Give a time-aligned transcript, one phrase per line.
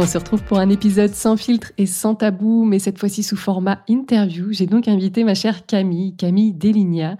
[0.00, 3.34] On se retrouve pour un épisode sans filtre et sans tabou, mais cette fois-ci sous
[3.34, 4.52] format interview.
[4.52, 7.16] J'ai donc invité ma chère Camille, Camille Deligna.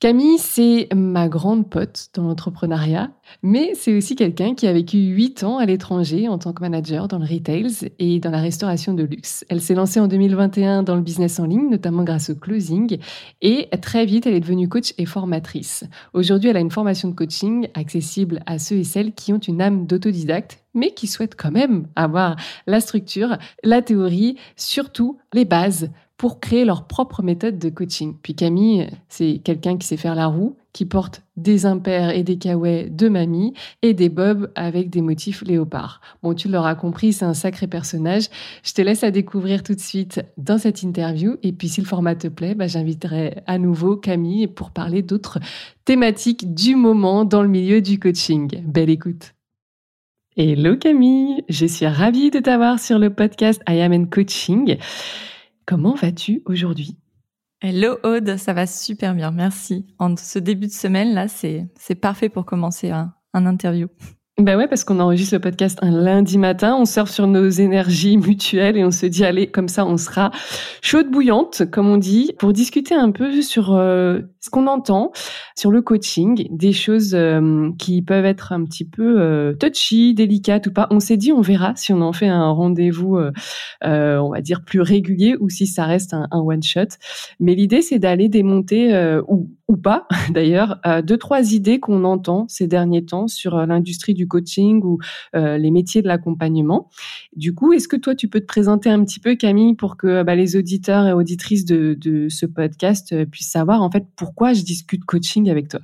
[0.00, 3.10] Camille, c'est ma grande pote dans l'entrepreneuriat,
[3.42, 7.08] mais c'est aussi quelqu'un qui a vécu 8 ans à l'étranger en tant que manager
[7.08, 7.66] dans le retail
[7.98, 9.44] et dans la restauration de luxe.
[9.48, 12.98] Elle s'est lancée en 2021 dans le business en ligne, notamment grâce au closing,
[13.42, 15.82] et très vite, elle est devenue coach et formatrice.
[16.14, 19.60] Aujourd'hui, elle a une formation de coaching accessible à ceux et celles qui ont une
[19.60, 22.36] âme d'autodidacte, mais qui souhaitent quand même avoir
[22.68, 28.16] la structure, la théorie, surtout les bases pour créer leur propre méthode de coaching.
[28.20, 32.38] Puis Camille, c'est quelqu'un qui sait faire la roue, qui porte des impairs et des
[32.38, 36.00] kawaii de mamie et des bobs avec des motifs léopards.
[36.22, 38.24] Bon, tu l'auras compris, c'est un sacré personnage.
[38.64, 41.36] Je te laisse à découvrir tout de suite dans cette interview.
[41.44, 45.38] Et puis, si le format te plaît, bah, j'inviterai à nouveau Camille pour parler d'autres
[45.84, 48.60] thématiques du moment dans le milieu du coaching.
[48.66, 49.34] Belle écoute.
[50.36, 54.78] Hello Camille, je suis ravie de t'avoir sur le podcast I Am in Coaching.
[55.68, 56.96] Comment vas-tu aujourd'hui?
[57.60, 59.84] Hello Aude, ça va super bien, merci.
[59.98, 63.88] En ce début de semaine là, c'est c'est parfait pour commencer un, un interview.
[64.40, 68.16] Ben ouais, parce qu'on enregistre le podcast un lundi matin, on surfe sur nos énergies
[68.16, 70.30] mutuelles et on se dit allez, comme ça on sera
[70.80, 75.12] chaude bouillante, comme on dit, pour discuter un peu sur euh, qu'on entend
[75.56, 80.66] sur le coaching, des choses euh, qui peuvent être un petit peu euh, touchy, délicates
[80.66, 80.86] ou pas.
[80.90, 83.18] On s'est dit on verra si on en fait un rendez-vous,
[83.82, 86.98] on va dire plus régulier ou si ça reste un, un one shot.
[87.40, 88.92] Mais l'idée c'est d'aller démonter
[89.68, 94.14] ou pas d'ailleurs, euh, deux, trois idées qu'on entend ces derniers temps sur euh, l'industrie
[94.14, 94.98] du coaching ou
[95.36, 96.88] euh, les métiers de l'accompagnement.
[97.36, 100.22] Du coup, est-ce que toi, tu peux te présenter un petit peu, Camille, pour que
[100.22, 104.62] bah, les auditeurs et auditrices de, de ce podcast puissent savoir en fait pourquoi je
[104.62, 105.80] discute coaching avec toi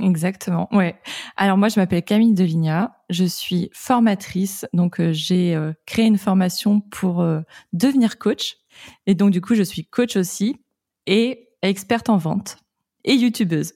[0.00, 0.96] Exactement, ouais.
[1.36, 5.54] Alors moi, je m'appelle Camille Deligna, je suis formatrice, donc j'ai
[5.84, 7.22] créé une formation pour
[7.74, 8.56] devenir coach,
[9.06, 10.56] et donc du coup, je suis coach aussi
[11.06, 12.56] et experte en vente
[13.04, 13.74] et youtubeuse.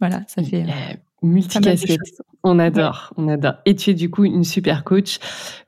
[0.00, 0.62] Voilà, ça fait.
[0.62, 2.00] Euh, multicasquette.
[2.44, 3.54] On adore, on adore.
[3.66, 5.18] Et tu es du coup une super coach.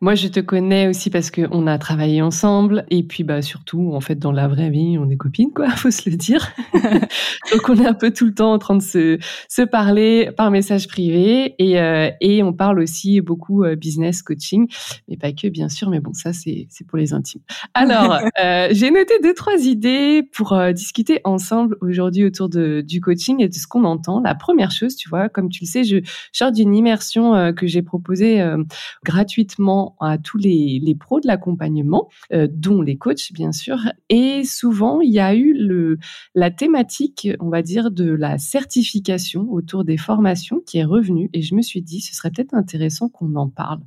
[0.01, 3.93] Moi, je te connais aussi parce que on a travaillé ensemble et puis bah surtout
[3.93, 6.53] en fait dans la vraie vie, on est copines quoi, faut se le dire.
[7.53, 10.53] Donc on est un peu tout le temps en train de se se parler par
[10.53, 14.69] message privé et euh, et on parle aussi beaucoup euh, business coaching,
[15.09, 17.43] mais pas que bien sûr, mais bon ça c'est c'est pour les intimes.
[17.75, 23.43] Alors euh, j'ai noté deux trois idées pour discuter ensemble aujourd'hui autour de du coaching
[23.43, 24.21] et de ce qu'on entend.
[24.21, 25.97] La première chose, tu vois, comme tu le sais, je
[26.33, 28.63] sors d'une immersion euh, que j'ai proposée euh,
[29.05, 33.79] gratuitement à tous les, les pros de l'accompagnement, euh, dont les coachs bien sûr.
[34.09, 35.99] Et souvent, il y a eu le,
[36.35, 41.31] la thématique, on va dire, de la certification autour des formations qui est revenue.
[41.33, 43.81] Et je me suis dit, ce serait peut-être intéressant qu'on en parle.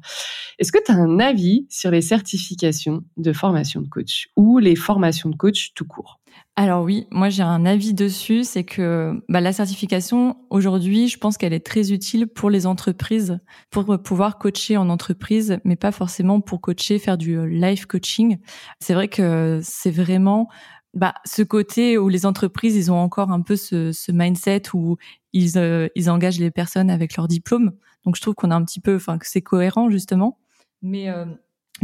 [0.60, 4.76] Est-ce que tu as un avis sur les certifications de formation de coach ou les
[4.76, 6.23] formations de coach tout court?
[6.56, 11.38] Alors oui, moi j'ai un avis dessus, c'est que bah, la certification aujourd'hui, je pense
[11.38, 13.40] qu'elle est très utile pour les entreprises,
[13.72, 18.38] pour pouvoir coacher en entreprise, mais pas forcément pour coacher, faire du euh, life coaching.
[18.80, 20.48] C'est vrai que c'est vraiment
[20.94, 24.98] bah, ce côté où les entreprises, ils ont encore un peu ce, ce mindset où
[25.34, 27.72] ils, euh, ils engagent les personnes avec leur diplôme.
[28.06, 30.38] Donc je trouve qu'on a un petit peu, enfin que c'est cohérent justement.
[30.84, 31.26] Mais euh,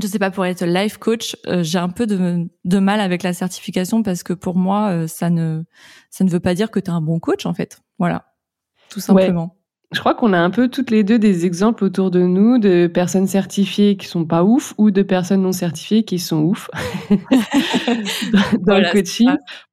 [0.02, 3.24] je sais pas pour être life coach, euh, j'ai un peu de, de, mal avec
[3.24, 5.64] la certification parce que pour moi euh, ça ne
[6.10, 7.80] ça ne veut pas dire que tu es un bon coach en fait.
[7.98, 8.26] Voilà.
[8.90, 9.56] Tout simplement.
[9.92, 12.85] Je crois qu'on a un peu toutes les deux des exemples autour de nous de
[12.85, 16.70] personnes certifiées qui sont pas ouf ou de personnes non certifiées qui sont ouf
[18.59, 19.29] dans le coaching.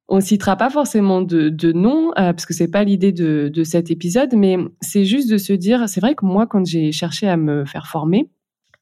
[0.07, 3.63] On citera pas forcément de, de nom euh, parce que c'est pas l'idée de, de
[3.63, 7.27] cet épisode, mais c'est juste de se dire, c'est vrai que moi quand j'ai cherché
[7.27, 8.27] à me faire former,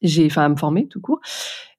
[0.02, 1.20] j'ai, enfin, à me former tout court.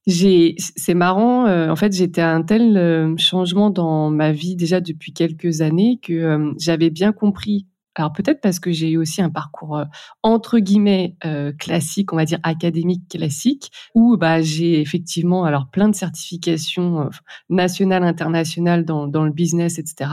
[0.06, 1.48] J'ai, c'est marrant.
[1.48, 5.62] Euh, en fait, j'étais à un tel euh, changement dans ma vie déjà depuis quelques
[5.62, 7.68] années que euh, j'avais bien compris
[8.00, 9.84] Alors peut-être parce que j'ai eu aussi un parcours
[10.24, 11.16] entre guillemets
[11.60, 17.10] classique, on va dire académique classique, où bah j'ai effectivement alors plein de certifications
[17.50, 20.10] nationales, internationales dans, dans le business, etc.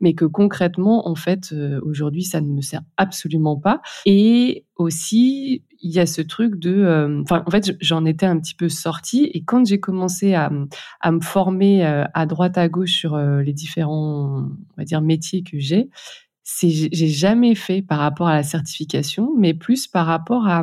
[0.00, 3.80] Mais que concrètement, en fait, aujourd'hui, ça ne me sert absolument pas.
[4.04, 8.38] Et aussi, il y a ce truc de, euh, enfin, en fait, j'en étais un
[8.38, 10.50] petit peu sortie et quand j'ai commencé à,
[11.00, 15.00] à, me former euh, à droite à gauche sur euh, les différents, on va dire,
[15.00, 15.88] métiers que j'ai,
[16.62, 20.62] j'ai jamais fait par rapport à la certification, mais plus par rapport à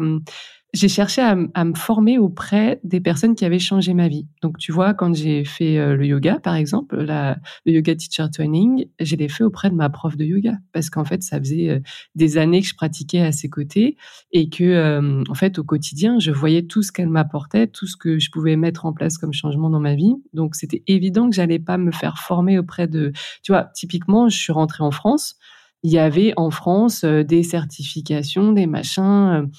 [0.74, 4.26] j'ai cherché à, me former auprès des personnes qui avaient changé ma vie.
[4.42, 7.38] Donc, tu vois, quand j'ai fait euh, le yoga, par exemple, la,
[7.68, 11.06] le yoga teacher training, je l'ai fait auprès de ma prof de yoga parce qu'en
[11.06, 11.80] fait, ça faisait euh,
[12.16, 13.98] des années que je pratiquais à ses côtés
[14.32, 18.18] et que, en fait, au quotidien, je voyais tout ce qu'elle m'apportait, tout ce que
[18.18, 20.16] je pouvais mettre en place comme changement dans ma vie.
[20.34, 23.12] Donc, c'était évident que j'allais pas me faire former auprès de,
[23.44, 25.38] tu vois, typiquement, je suis rentrée en France.
[25.84, 29.50] Il y avait en France des certifications, des machins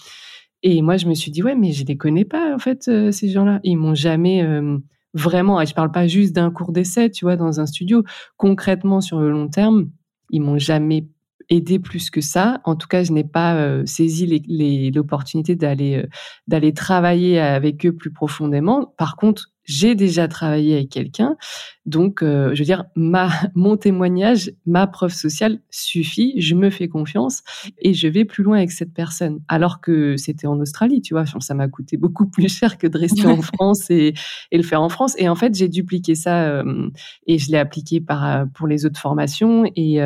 [0.66, 3.12] et moi, je me suis dit, ouais, mais je les connais pas, en fait, euh,
[3.12, 3.60] ces gens-là.
[3.64, 4.78] Ils m'ont jamais euh,
[5.12, 8.02] vraiment, et je parle pas juste d'un cours d'essai, tu vois, dans un studio.
[8.38, 9.90] Concrètement, sur le long terme,
[10.30, 11.06] ils m'ont jamais
[11.50, 12.62] aidé plus que ça.
[12.64, 14.26] En tout cas, je n'ai pas euh, saisi
[14.90, 16.06] l'opportunité d'aller
[16.48, 18.94] d'aller travailler avec eux plus profondément.
[18.96, 21.36] Par contre, j'ai déjà travaillé avec quelqu'un,
[21.86, 26.88] donc euh, je veux dire ma mon témoignage, ma preuve sociale suffit, je me fais
[26.88, 27.42] confiance
[27.78, 29.40] et je vais plus loin avec cette personne.
[29.48, 32.98] Alors que c'était en Australie, tu vois, ça m'a coûté beaucoup plus cher que de
[32.98, 34.14] rester en France et,
[34.50, 35.14] et, le faire en France.
[35.18, 36.88] Et en fait, j'ai dupliqué ça euh,
[37.26, 39.98] et je l'ai appliqué par euh, pour les autres formations et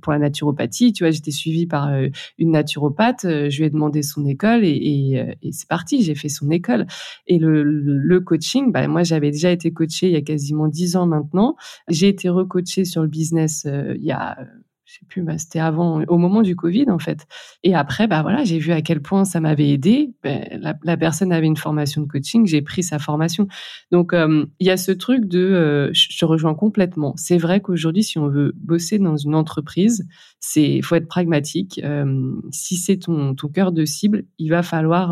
[0.00, 1.90] pour la naturopathie, tu vois, j'étais suivie par
[2.38, 6.28] une naturopathe, je lui ai demandé son école et, et, et c'est parti, j'ai fait
[6.28, 6.86] son école
[7.26, 10.96] et le, le coaching, bah, moi, j'avais déjà été coachée il y a quasiment dix
[10.96, 11.56] ans maintenant.
[11.88, 14.67] J'ai été recoachée sur le business euh, il y a je
[14.98, 17.26] sais plus, bah, c'était avant, au moment du Covid en fait.
[17.62, 20.10] Et après, bah voilà, j'ai vu à quel point ça m'avait aidé.
[20.22, 23.48] Ben, la, personne avait une formation de coaching, j'ai pris sa formation.
[23.90, 27.14] Donc euh, il y a ce truc de, euh, je te rejoins complètement.
[27.16, 30.06] C'est vrai qu'aujourd'hui, si on veut bosser dans une entreprise,
[30.40, 31.80] c'est faut être pragmatique.
[31.84, 35.10] Euh, si c'est ton ton cœur de cible, il va falloir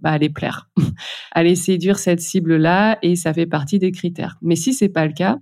[0.00, 0.68] bah, aller plaire,
[1.32, 4.36] aller séduire cette cible là, et ça fait partie des critères.
[4.42, 5.38] Mais si c'est pas le cas,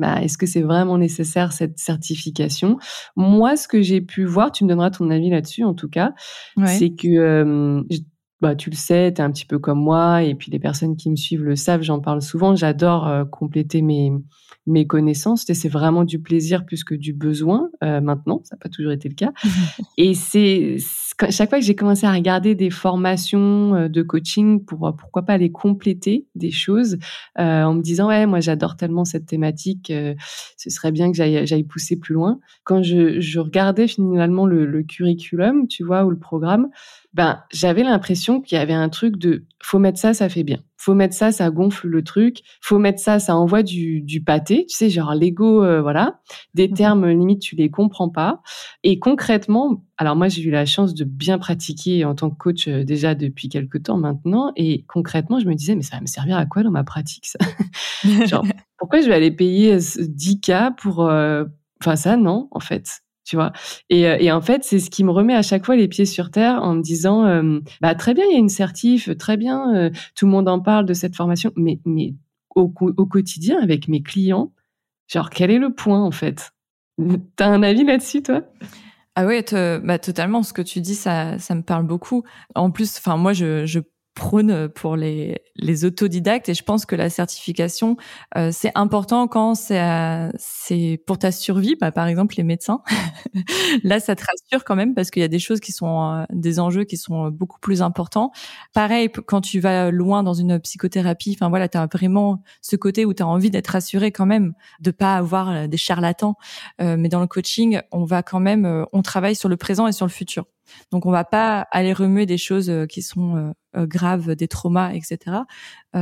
[0.00, 2.78] bah, est-ce que c'est vraiment nécessaire cette certification?
[3.16, 6.12] Moi, ce que j'ai pu voir, tu me donneras ton avis là-dessus en tout cas,
[6.66, 7.84] c'est que
[8.40, 10.96] bah, tu le sais, tu es un petit peu comme moi, et puis les personnes
[10.96, 14.10] qui me suivent le savent, j'en parle souvent, j'adore compléter mes,
[14.66, 15.44] mes connaissances.
[15.46, 18.40] C'est vraiment du plaisir plus que du besoin euh, maintenant.
[18.44, 19.32] Ça n'a pas toujours été le cas.
[19.96, 20.76] Et c'est
[21.28, 25.22] chaque fois que j'ai commencé à regarder des formations euh, de coaching pour euh, pourquoi
[25.22, 26.98] pas aller compléter des choses
[27.36, 29.92] en me disant ouais moi j'adore tellement cette thématique,
[30.56, 32.38] ce serait bien que j'aille pousser plus loin.
[32.64, 36.68] Quand je, je regardais finalement le, le curriculum, tu vois, ou le programme,
[37.12, 40.58] ben j'avais l'impression qu'il y avait un truc de faut mettre ça, ça fait bien.
[40.82, 42.40] Faut mettre ça, ça gonfle le truc.
[42.62, 44.64] Faut mettre ça, ça envoie du, du pâté.
[44.66, 46.20] Tu sais, genre Lego, euh, voilà.
[46.54, 48.40] Des mmh termes limite tu les comprends pas.
[48.82, 52.66] Et concrètement, alors moi j'ai eu la chance de bien pratiquer en tant que coach
[52.66, 54.52] euh, déjà depuis quelques temps maintenant.
[54.56, 57.26] Et concrètement, je me disais mais ça va me servir à quoi dans ma pratique
[57.26, 57.38] ça?
[58.26, 58.46] Genre
[58.78, 61.44] pourquoi je vais aller payer 10 k pour euh,
[61.82, 63.52] Enfin ça non en fait tu vois.
[63.88, 66.06] Et, euh, et, en fait, c'est ce qui me remet à chaque fois les pieds
[66.06, 67.42] sur terre en me disant,
[67.80, 70.60] bah très bien, il y a une certif, très bien, euh, tout le monde en
[70.60, 72.14] parle de cette formation, mais mais
[72.54, 74.52] au, quotidien avec mes clients,
[75.06, 76.52] genre quel est le point en fait?
[77.36, 78.42] T'as un avis là-dessus, toi?
[79.16, 79.42] Ah oui,
[79.82, 80.42] bah, totalement.
[80.42, 82.22] Ce que tu dis, ça, ça me parle beaucoup.
[82.54, 83.80] En plus, enfin moi, je
[84.14, 86.48] prône pour les, les autodidactes.
[86.48, 87.96] Et je pense que la certification
[88.36, 91.76] euh, c'est important quand c'est euh, c'est pour ta survie.
[91.80, 92.82] Bah, par exemple les médecins.
[93.84, 96.24] Là ça te rassure quand même parce qu'il y a des choses qui sont euh,
[96.30, 98.32] des enjeux qui sont beaucoup plus importants.
[98.74, 103.04] Pareil quand tu vas loin dans une psychothérapie enfin voilà tu as vraiment ce côté
[103.04, 106.34] où tu as envie d'être rassuré quand même de pas avoir des charlatans.
[106.78, 110.06] Mais dans le coaching on va quand même on travaille sur le présent et sur
[110.06, 110.46] le futur
[110.90, 114.48] donc on va pas aller remuer des choses euh, qui sont euh, euh, graves, des
[114.48, 115.38] traumas, etc.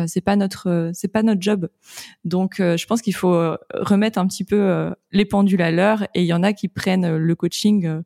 [0.07, 1.69] C'est pas notre c'est pas notre job.
[2.25, 6.27] Donc je pense qu'il faut remettre un petit peu les pendules à l'heure et il
[6.27, 8.03] y en a qui prennent le coaching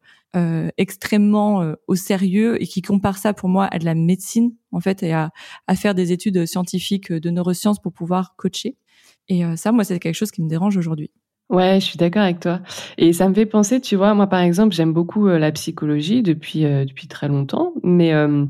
[0.79, 5.03] extrêmement au sérieux et qui comparent ça pour moi à de la médecine en fait
[5.03, 5.31] et à,
[5.67, 8.77] à faire des études scientifiques de neurosciences pour pouvoir coacher.
[9.29, 11.11] Et ça, moi, c'est quelque chose qui me dérange aujourd'hui.
[11.53, 12.61] Ouais, je suis d'accord avec toi.
[12.97, 16.23] Et ça me fait penser, tu vois, moi par exemple, j'aime beaucoup euh, la psychologie
[16.23, 18.47] depuis euh, depuis très longtemps, mais euh,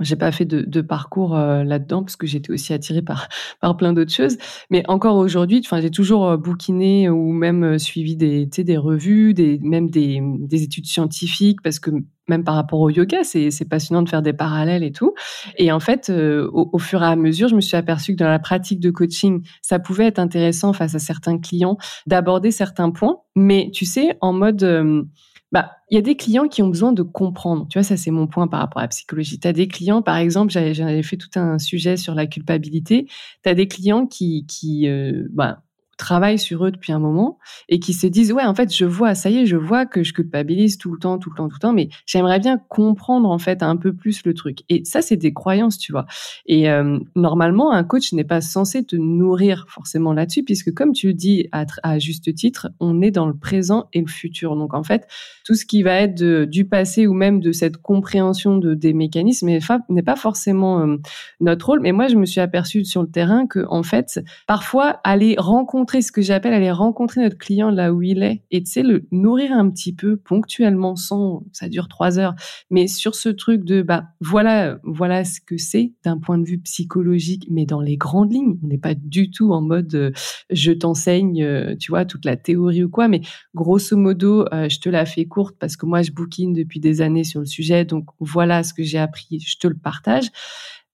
[0.00, 3.28] j'ai pas fait de, de parcours euh, là-dedans parce que j'étais aussi attirée par
[3.60, 4.36] par plein d'autres choses.
[4.70, 9.34] Mais encore aujourd'hui, enfin, j'ai toujours euh, bouquiné ou même euh, suivi des, des revues,
[9.34, 11.90] des même des, des études scientifiques parce que
[12.28, 15.14] même par rapport au yoga, c'est c'est passionnant de faire des parallèles et tout.
[15.58, 18.30] Et en fait, au, au, fur et à mesure, je me suis aperçue que dans
[18.30, 23.18] la pratique de coaching, ça pouvait être intéressant face à certains clients d'aborder certains points,
[23.36, 25.06] mais tu sais, en mode
[25.54, 27.68] bah, il y a des clients qui ont besoin de comprendre.
[27.70, 29.38] Tu vois, ça c'est mon point par rapport à la psychologie.
[29.38, 33.06] Tu as des clients, par exemple, j'avais fait tout un sujet sur la culpabilité.
[33.44, 35.62] Tu as des clients qui, qui euh, bah,
[35.96, 39.14] travaillent sur eux depuis un moment et qui se disent ouais en fait je vois
[39.14, 41.56] ça y est je vois que je culpabilise tout le temps tout le temps tout
[41.56, 44.60] le temps mais j'aimerais bien comprendre en fait un peu plus le truc.
[44.68, 46.06] Et ça c'est des croyances tu vois.
[46.46, 51.08] Et euh, normalement un coach n'est pas censé te nourrir forcément là-dessus puisque comme tu
[51.08, 54.56] le dis à, à, juste titre on est dans le présent et le futur.
[54.56, 55.06] Donc en fait
[55.44, 58.92] tout ce qui va être de, du passé ou même de cette compréhension de des
[58.92, 59.50] mécanismes
[59.88, 60.96] n'est pas forcément euh,
[61.40, 61.80] notre rôle.
[61.80, 65.93] Mais moi je me suis aperçue sur le terrain que en fait parfois aller rencontrer
[66.02, 69.06] ce que j'appelle aller rencontrer notre client là où il est et tu sais le
[69.10, 72.34] nourrir un petit peu ponctuellement sans ça dure trois heures
[72.70, 76.58] mais sur ce truc de bah voilà voilà ce que c'est d'un point de vue
[76.58, 78.58] psychologique mais dans les grandes lignes.
[78.62, 80.10] On n'est pas du tout en mode euh,
[80.50, 83.20] je t'enseigne euh, tu vois toute la théorie ou quoi mais
[83.54, 87.00] grosso modo euh, je te la fais courte parce que moi je bookine depuis des
[87.00, 90.30] années sur le sujet donc voilà ce que j'ai appris je te le partage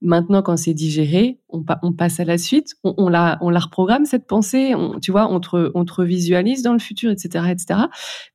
[0.03, 4.27] Maintenant, quand c'est digéré, on, passe à la suite, on, la, on la reprogramme cette
[4.27, 7.81] pensée, on, tu vois, on te, on te revisualise dans le futur, etc., etc.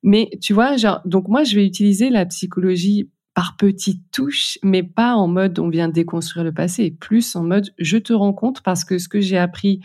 [0.03, 4.81] Mais tu vois, genre, donc moi, je vais utiliser la psychologie par petites touches, mais
[4.81, 8.62] pas en mode on vient déconstruire le passé, plus en mode je te rends compte
[8.62, 9.81] parce que ce que j'ai appris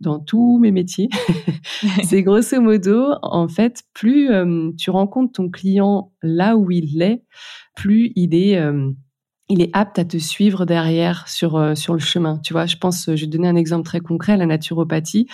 [0.00, 1.08] dans tous mes métiers,
[2.02, 7.22] c'est grosso modo, en fait, plus euh, tu rencontres ton client là où il est,
[7.76, 8.90] plus il est euh,
[9.50, 12.38] il est apte à te suivre derrière sur euh, sur le chemin.
[12.42, 15.26] Tu vois, je pense, je vais donner un exemple très concret, la naturopathie.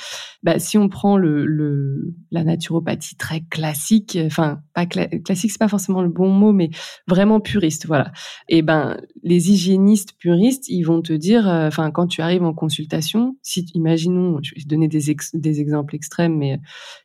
[0.43, 5.69] Bah, si on prend le, le la naturopathie très classique, enfin pas classique, c'est pas
[5.69, 6.71] forcément le bon mot, mais
[7.07, 8.11] vraiment puriste, voilà.
[8.49, 12.52] Et ben les hygiénistes puristes, ils vont te dire, euh, enfin quand tu arrives en
[12.52, 16.59] consultation, si imaginons, je vais donner des des exemples extrêmes, mais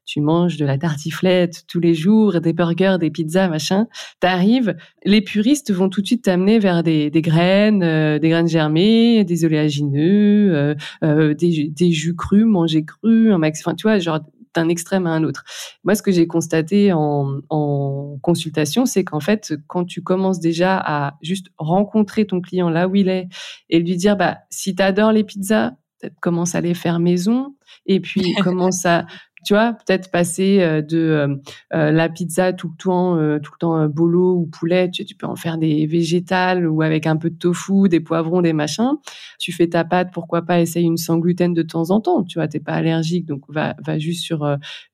[0.06, 3.88] tu manges de la tartiflette tous les jours, des burgers, des pizzas, machin,
[4.20, 8.48] t'arrives, les puristes vont tout de suite t'amener vers des des, graines, euh, des graines
[8.48, 13.84] germées, des oléagineux, euh, euh, des, des, jus crus, manger cru, un max, enfin tu
[13.84, 14.20] vois, genre
[14.54, 15.44] d'un extrême à un autre.
[15.84, 20.78] Moi, ce que j'ai constaté en, en consultation, c'est qu'en fait, quand tu commences déjà
[20.78, 23.28] à juste rencontrer ton client là où il est
[23.70, 25.74] et lui dire, bah, si tu adores les pizzas,
[26.22, 29.06] commence à les faire maison et puis commence à
[29.46, 31.36] tu vois, peut-être passer euh, de euh,
[31.74, 35.28] euh, la pizza tout le temps, tout le temps bolo ou poulet, tu, tu, peux
[35.28, 38.94] en faire des végétales ou avec un peu de tofu, des poivrons, des machins.
[39.40, 42.24] Tu fais ta pâte, pourquoi pas essayer une sans gluten de temps en temps.
[42.24, 44.44] Tu vois, t'es pas allergique, donc va, va juste sur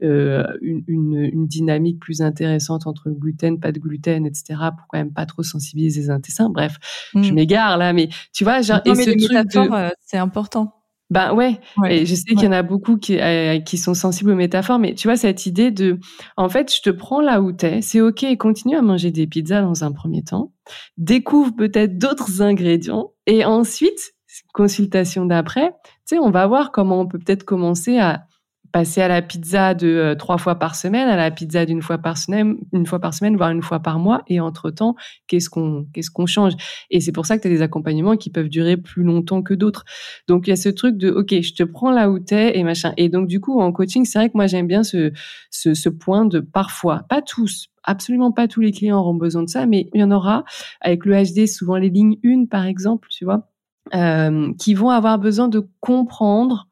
[0.01, 4.59] une, une, une, dynamique plus intéressante entre le gluten, pas de gluten, etc.
[4.77, 6.49] Pour quand même pas trop sensibiliser les intestins.
[6.49, 6.77] Bref,
[7.13, 7.33] je mmh.
[7.33, 10.80] m'égare là, mais tu vois, genre, et ce c'est important.
[11.11, 14.31] Ben ouais, et je sais qu'il y en a beaucoup qui, euh, qui sont sensibles
[14.31, 15.99] aux métaphores, mais tu vois, cette idée de,
[16.37, 19.61] en fait, je te prends là où t'es, c'est ok, continue à manger des pizzas
[19.61, 20.53] dans un premier temps,
[20.97, 24.13] découvre peut-être d'autres ingrédients, et ensuite,
[24.53, 28.23] consultation d'après, tu sais, on va voir comment on peut peut-être commencer à
[28.71, 31.97] passer à la pizza de euh, trois fois par semaine, à la pizza d'une fois
[31.97, 34.23] par semaine, une fois par semaine, voire une fois par mois.
[34.27, 34.95] Et entre temps,
[35.27, 36.53] qu'est-ce qu'on qu'est-ce qu'on change?
[36.89, 39.53] Et c'est pour ça que tu as des accompagnements qui peuvent durer plus longtemps que
[39.53, 39.83] d'autres.
[40.27, 42.63] Donc il y a ce truc de ok, je te prends là où t'es et
[42.63, 42.93] machin.
[42.97, 45.11] Et donc du coup en coaching, c'est vrai que moi j'aime bien ce,
[45.49, 49.49] ce ce point de parfois, pas tous, absolument pas tous les clients auront besoin de
[49.49, 50.43] ça, mais il y en aura.
[50.81, 53.47] Avec le HD, souvent les lignes 1 par exemple, tu vois,
[53.93, 56.67] euh, qui vont avoir besoin de comprendre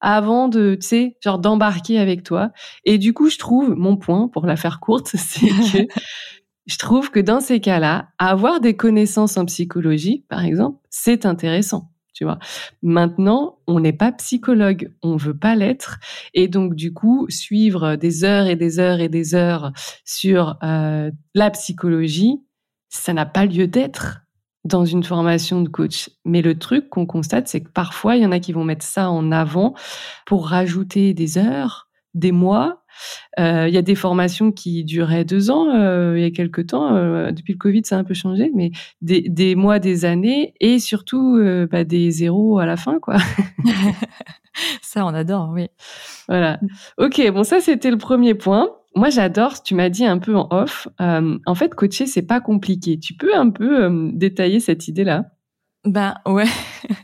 [0.00, 2.52] avant de, tu sais, genre d'embarquer avec toi.
[2.84, 5.92] Et du coup, je trouve, mon point, pour la faire courte, c'est que
[6.66, 11.90] je trouve que dans ces cas-là, avoir des connaissances en psychologie, par exemple, c'est intéressant.
[12.12, 12.38] Tu vois.
[12.82, 15.98] Maintenant, on n'est pas psychologue, on veut pas l'être,
[16.34, 19.72] et donc du coup, suivre des heures et des heures et des heures
[20.04, 22.42] sur euh, la psychologie,
[22.90, 24.20] ça n'a pas lieu d'être
[24.70, 26.10] dans une formation de coach.
[26.24, 28.84] Mais le truc qu'on constate, c'est que parfois, il y en a qui vont mettre
[28.84, 29.74] ça en avant
[30.26, 32.82] pour rajouter des heures, des mois.
[33.38, 36.68] Euh, il y a des formations qui duraient deux ans euh, il y a quelques
[36.68, 36.94] temps.
[36.94, 40.54] Euh, depuis le Covid, ça a un peu changé, mais des, des mois, des années
[40.60, 43.16] et surtout bah, des zéros à la fin, quoi.
[44.82, 45.68] ça, on adore, oui.
[46.28, 46.60] Voilà.
[46.98, 49.62] Ok, bon, ça, c'était le premier point moi, j'adore.
[49.62, 50.88] Tu m'as dit un peu en off.
[51.00, 52.98] Euh, en fait, coacher, c'est pas compliqué.
[52.98, 55.26] Tu peux un peu euh, détailler cette idée-là?
[55.86, 56.44] Ben ouais.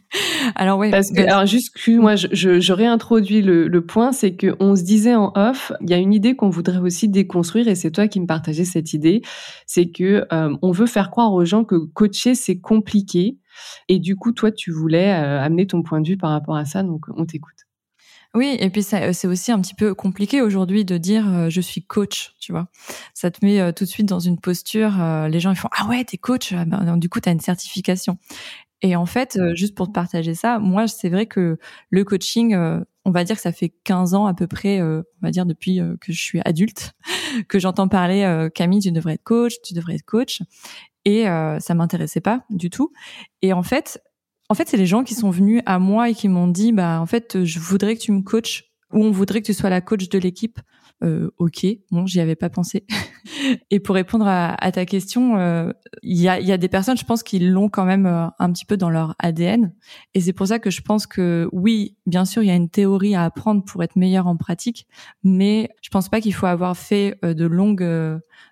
[0.54, 0.90] alors ouais.
[0.90, 4.76] Parce que alors juste moi je, je, je, réintroduis le, le point, c'est que on
[4.76, 7.90] se disait en off, il y a une idée qu'on voudrait aussi déconstruire et c'est
[7.90, 9.22] toi qui me partageais cette idée,
[9.66, 13.38] c'est que euh, on veut faire croire aux gens que coacher c'est compliqué
[13.88, 16.66] et du coup toi tu voulais euh, amener ton point de vue par rapport à
[16.66, 17.65] ça, donc on t'écoute.
[18.36, 22.34] Oui, et puis c'est aussi un petit peu compliqué aujourd'hui de dire je suis coach,
[22.38, 22.68] tu vois.
[23.14, 24.92] Ça te met tout de suite dans une posture.
[25.28, 28.18] les gens ils font ah ouais t'es coach, ah ben, du coup t'as une certification.
[28.82, 31.58] Et en fait, euh, juste pour te partager ça, moi, c'est vrai que
[31.90, 35.02] le coaching, euh, on va dire que ça fait 15 ans à peu près, euh,
[35.22, 36.92] on va dire depuis que je suis adulte,
[37.48, 40.42] que j'entends parler Camille, tu devrais être coach, tu devrais être coach.
[41.04, 42.92] Et ça m'intéressait pas du tout.
[43.40, 44.02] Et en fait,
[44.48, 47.00] en fait, c'est les gens qui sont venus à moi et qui m'ont dit, bah,
[47.00, 49.80] en fait, je voudrais que tu me coaches ou on voudrait que tu sois la
[49.80, 50.60] coach de l'équipe
[51.04, 52.86] euh, ok, bon, j'y avais pas pensé.
[53.70, 55.70] et pour répondre à, ta question, euh,
[56.02, 58.52] il y, a, y, a, des personnes, je pense, qui l'ont quand même euh, un
[58.52, 59.74] petit peu dans leur ADN.
[60.14, 62.70] Et c'est pour ça que je pense que oui, bien sûr, il y a une
[62.70, 64.86] théorie à apprendre pour être meilleur en pratique,
[65.22, 67.86] mais je pense pas qu'il faut avoir fait euh, de longues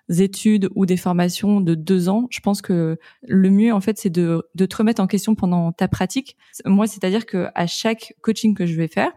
[0.09, 2.27] études ou des formations de deux ans.
[2.29, 5.71] Je pense que le mieux, en fait, c'est de, de te remettre en question pendant
[5.71, 6.37] ta pratique.
[6.65, 9.11] Moi, c'est-à-dire que à chaque coaching que je vais faire,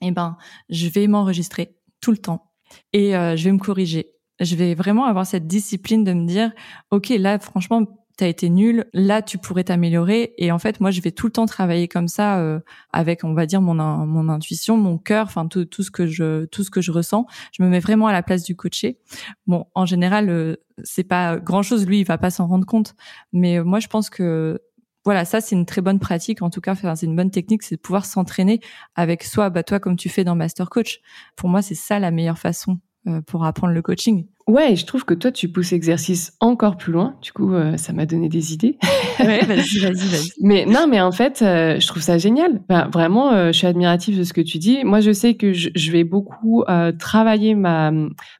[0.00, 0.36] eh ben,
[0.68, 2.46] je vais m'enregistrer tout le temps
[2.92, 4.12] et euh, je vais me corriger.
[4.40, 6.52] Je vais vraiment avoir cette discipline de me dire,
[6.90, 7.82] ok, là, franchement,
[8.18, 8.86] t'as été nul.
[8.92, 10.34] Là, tu pourrais t'améliorer.
[10.36, 12.60] Et en fait, moi, je vais tout le temps travailler comme ça, euh,
[12.92, 16.44] avec, on va dire, mon mon intuition, mon cœur, enfin tout, tout ce que je
[16.46, 17.26] tout ce que je ressens.
[17.52, 18.98] Je me mets vraiment à la place du coaché.
[19.46, 21.86] Bon, en général, euh, c'est pas grand chose.
[21.86, 22.94] Lui, il va pas s'en rendre compte.
[23.32, 24.60] Mais moi, je pense que
[25.06, 26.42] voilà, ça c'est une très bonne pratique.
[26.42, 28.58] En tout cas, c'est une bonne technique, c'est de pouvoir s'entraîner
[28.96, 31.00] avec soi, bah toi comme tu fais dans Master Coach.
[31.36, 34.26] Pour moi, c'est ça la meilleure façon euh, pour apprendre le coaching.
[34.46, 37.16] Ouais, je trouve que toi, tu pousses l'exercice encore plus loin.
[37.20, 38.78] Du coup, euh, ça m'a donné des idées.
[39.18, 40.30] ouais, vas-y, vas-y, vas-y.
[40.40, 42.62] Mais non, mais en fait, euh, je trouve ça génial.
[42.92, 44.84] vraiment, je suis admirative de ce que tu dis.
[44.84, 46.64] Moi, je sais que je, je vais beaucoup
[47.00, 47.90] travailler ma,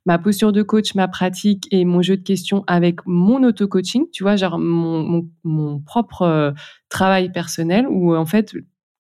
[0.05, 4.05] ma posture de coach, ma pratique et mon jeu de questions avec mon auto-coaching.
[4.13, 6.55] Tu vois, genre mon, mon, mon propre
[6.89, 8.55] travail personnel où, en fait,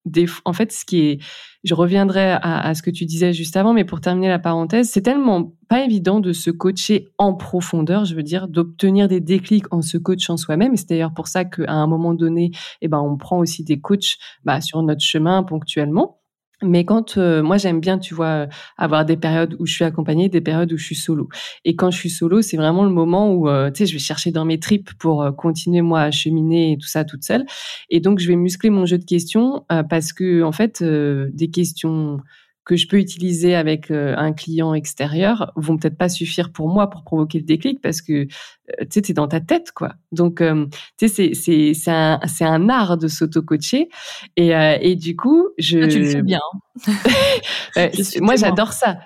[0.06, 1.18] des, en fait, ce qui est,
[1.66, 5.02] je reviendrai à, ce que tu disais juste avant, mais pour terminer la parenthèse, c'est
[5.02, 9.82] tellement pas évident de se coacher en profondeur, je veux dire, d'obtenir des déclics en
[9.82, 10.74] se coachant soi-même.
[10.74, 13.80] Et c'est d'ailleurs pour ça qu'à un moment donné, eh ben, on prend aussi des
[13.80, 16.20] coachs bah, sur notre chemin ponctuellement.
[16.62, 18.46] Mais quand euh, moi j'aime bien, tu vois,
[18.78, 21.28] avoir des périodes où je suis accompagnée, des périodes où je suis solo.
[21.64, 23.98] Et quand je suis solo, c'est vraiment le moment où euh, tu sais, je vais
[23.98, 27.44] chercher dans mes tripes pour continuer moi à cheminer et tout ça toute seule.
[27.90, 32.20] Et donc je vais muscler mon jeu de questions parce que en fait, des questions
[32.66, 37.04] que je peux utiliser avec un client extérieur vont peut-être pas suffire pour moi pour
[37.04, 38.26] provoquer le déclic parce que
[38.70, 39.94] euh, tu sais, t'es dans ta tête, quoi.
[40.12, 40.66] Donc, euh,
[40.98, 43.88] tu sais, c'est c'est un c'est un art de s'auto-coacher
[44.36, 46.40] et euh, et du coup, je ah, tu le fais bien.
[48.20, 48.98] moi, j'adore ça.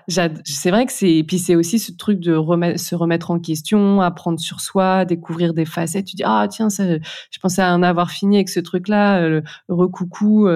[0.45, 2.37] C'est vrai que c'est puis c'est aussi ce truc de
[2.77, 6.07] se remettre en question, apprendre sur soi, découvrir des facettes.
[6.07, 10.49] Tu dis ah tiens, ça, je pensais en avoir fini avec ce truc-là, le recoucou,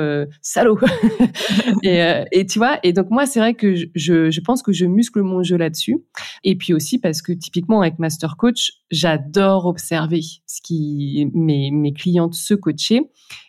[0.43, 0.79] salaud.
[1.83, 2.79] et et tu vois.
[2.83, 5.99] Et donc moi, c'est vrai que je je pense que je muscle mon jeu là-dessus.
[6.43, 11.93] Et puis aussi parce que typiquement avec Master Coach j'adore observer ce qui mes, mes
[11.93, 13.03] clientes se coacher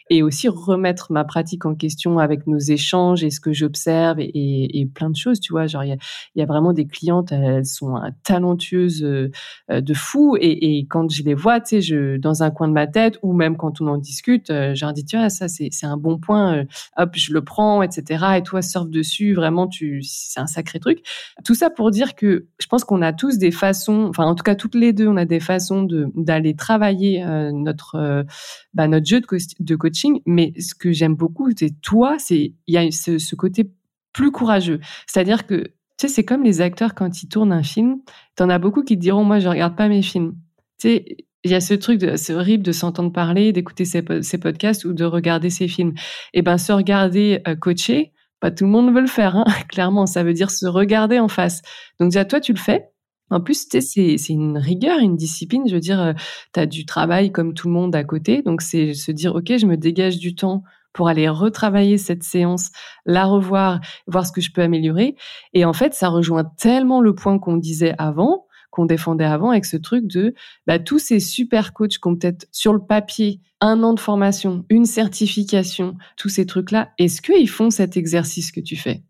[0.10, 4.90] et aussi remettre ma pratique en question avec nos échanges et ce que j'observe et,
[4.94, 5.66] plein de choses, tu vois.
[5.68, 5.98] Genre, il
[6.36, 11.34] y a, vraiment des clientes, elles sont talentueuses euh, de fou et, quand je les
[11.34, 13.98] vois, tu sais, je, dans un coin de ma tête ou même quand on en
[13.98, 16.64] discute, euh, je leur dis, tu vois, ça, c'est, un bon point, euh,
[16.98, 18.26] hop, je le prends, etc.
[18.38, 21.00] Et toi, surfe dessus, vraiment, tu, c'est un sacré truc.
[21.44, 24.44] Tout ça pour dire que je pense qu'on a tous des façons, enfin, en tout
[24.44, 28.26] cas, toutes les deux, on a des façons d'aller travailler notre,
[28.74, 29.28] bah, notre jeu de,
[29.60, 29.76] de
[30.26, 33.72] mais ce que j'aime beaucoup, c'est toi, c'est il y a ce, côté
[34.14, 34.80] plus courageux.
[35.08, 35.64] C'est-à-dire que
[35.98, 38.00] tu sais, c'est comme les acteurs quand ils tournent un film.
[38.36, 40.36] T'en as beaucoup qui te diront, moi, je regarde pas mes films.
[40.78, 44.84] Tu sais, il y a ce truc, c'est horrible de s'entendre parler, d'écouter ces, podcasts
[44.84, 45.94] ou de regarder ces films.
[46.34, 49.46] Et eh ben, se regarder euh, coacher, pas tout le monde veut le faire, hein,
[49.70, 50.06] clairement.
[50.06, 51.62] Ça veut dire se regarder en face.
[52.00, 52.90] Donc déjà, toi, tu le fais?
[53.30, 55.64] En plus, c'est une rigueur, une discipline.
[55.68, 56.14] Je veux dire, euh,
[56.54, 58.42] tu as du travail comme tout le monde à côté.
[58.42, 62.72] Donc, c'est se dire, OK, je me dégage du temps pour aller retravailler cette séance,
[63.06, 65.16] la revoir, voir ce que je peux améliorer.
[65.54, 69.66] Et en fait, ça rejoint tellement le point qu'on disait avant, qu'on défendait avant avec
[69.66, 70.34] ce truc de
[70.68, 74.66] bah, tous ces super coachs qui ont peut-être sur le papier un an de formation,
[74.70, 79.04] une certification, tous ces trucs-là, est-ce qu'ils font cet exercice que tu fais?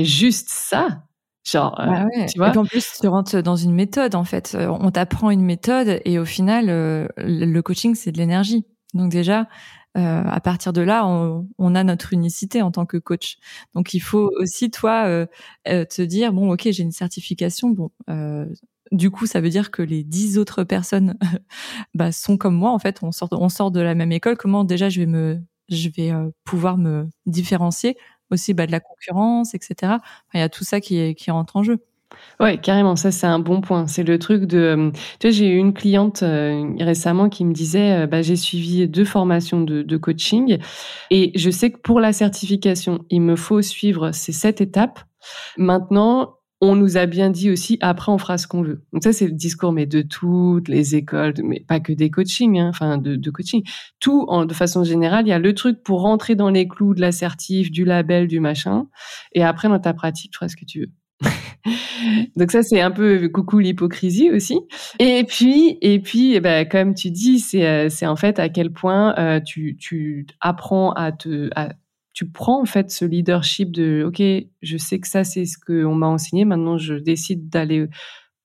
[0.00, 1.04] Juste ça,
[1.44, 2.54] Genre, euh, bah tu vois?
[2.54, 4.56] Et en plus, tu rentres dans une méthode, en fait.
[4.58, 8.64] On t'apprend une méthode et au final, euh, le coaching, c'est de l'énergie.
[8.94, 9.48] Donc déjà,
[9.98, 13.36] euh, à partir de là, on, on, a notre unicité en tant que coach.
[13.74, 15.26] Donc il faut aussi toi euh,
[15.68, 18.46] euh te dire bon ok j'ai une certification bon euh,
[18.90, 21.18] du coup ça veut dire que les dix autres personnes
[21.94, 24.64] bah, sont comme moi en fait on sort on sort de la même école comment
[24.64, 27.96] déjà je vais me je vais euh, pouvoir me différencier
[28.32, 29.94] aussi bah, de la concurrence etc.
[30.34, 31.78] Il y a tout ça qui qui rentre en jeu.
[32.40, 33.86] Ouais, carrément, ça c'est un bon point.
[33.86, 34.90] C'est le truc de, euh,
[35.20, 38.88] tu vois, j'ai eu une cliente euh, récemment qui me disait, euh, bah, j'ai suivi
[38.88, 40.58] deux formations de, coaching
[41.10, 45.00] et je sais que pour la certification, il me faut suivre ces sept étapes.
[45.56, 48.84] Maintenant, on nous a bien dit aussi, après on fera ce qu'on veut.
[48.92, 52.60] Donc ça c'est le discours, mais de toutes les écoles, mais pas que des coachings,
[52.60, 53.64] hein, enfin de, coaching,
[53.98, 56.94] tout en, de façon générale, il y a le truc pour rentrer dans les clous
[56.94, 58.86] de l'assertif, du label, du machin,
[59.32, 60.90] et après dans ta pratique, tu feras ce que tu veux.
[62.36, 64.60] Donc ça c'est un peu coucou l'hypocrisie aussi.
[65.00, 68.48] Et puis et puis eh ben, comme tu dis c'est euh, c'est en fait à
[68.48, 71.50] quel point euh, tu tu apprends à te
[72.12, 74.22] tu prends en fait ce leadership de ok
[74.62, 77.88] je sais que ça c'est ce qu'on m'a enseigné maintenant je décide d'aller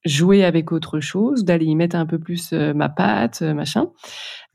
[0.07, 3.87] jouer avec autre chose, d'aller y mettre un peu plus euh, ma patte, machin.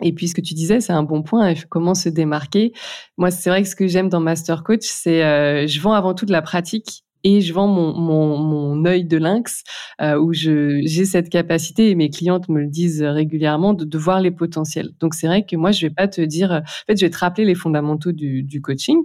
[0.02, 1.54] Et puis ce que tu disais, c'est un bon point.
[1.68, 2.72] Comment se démarquer
[3.18, 6.14] Moi, c'est vrai que ce que j'aime dans Master Coach, c'est euh, je vends avant
[6.14, 9.62] tout de la pratique et je vends mon, mon, mon œil de lynx
[10.00, 14.20] euh, où j'ai cette capacité et mes clientes me le disent régulièrement de, de voir
[14.20, 14.90] les potentiels.
[15.00, 17.18] Donc c'est vrai que moi je vais pas te dire en fait je vais te
[17.18, 18.98] rappeler les fondamentaux du, du coaching,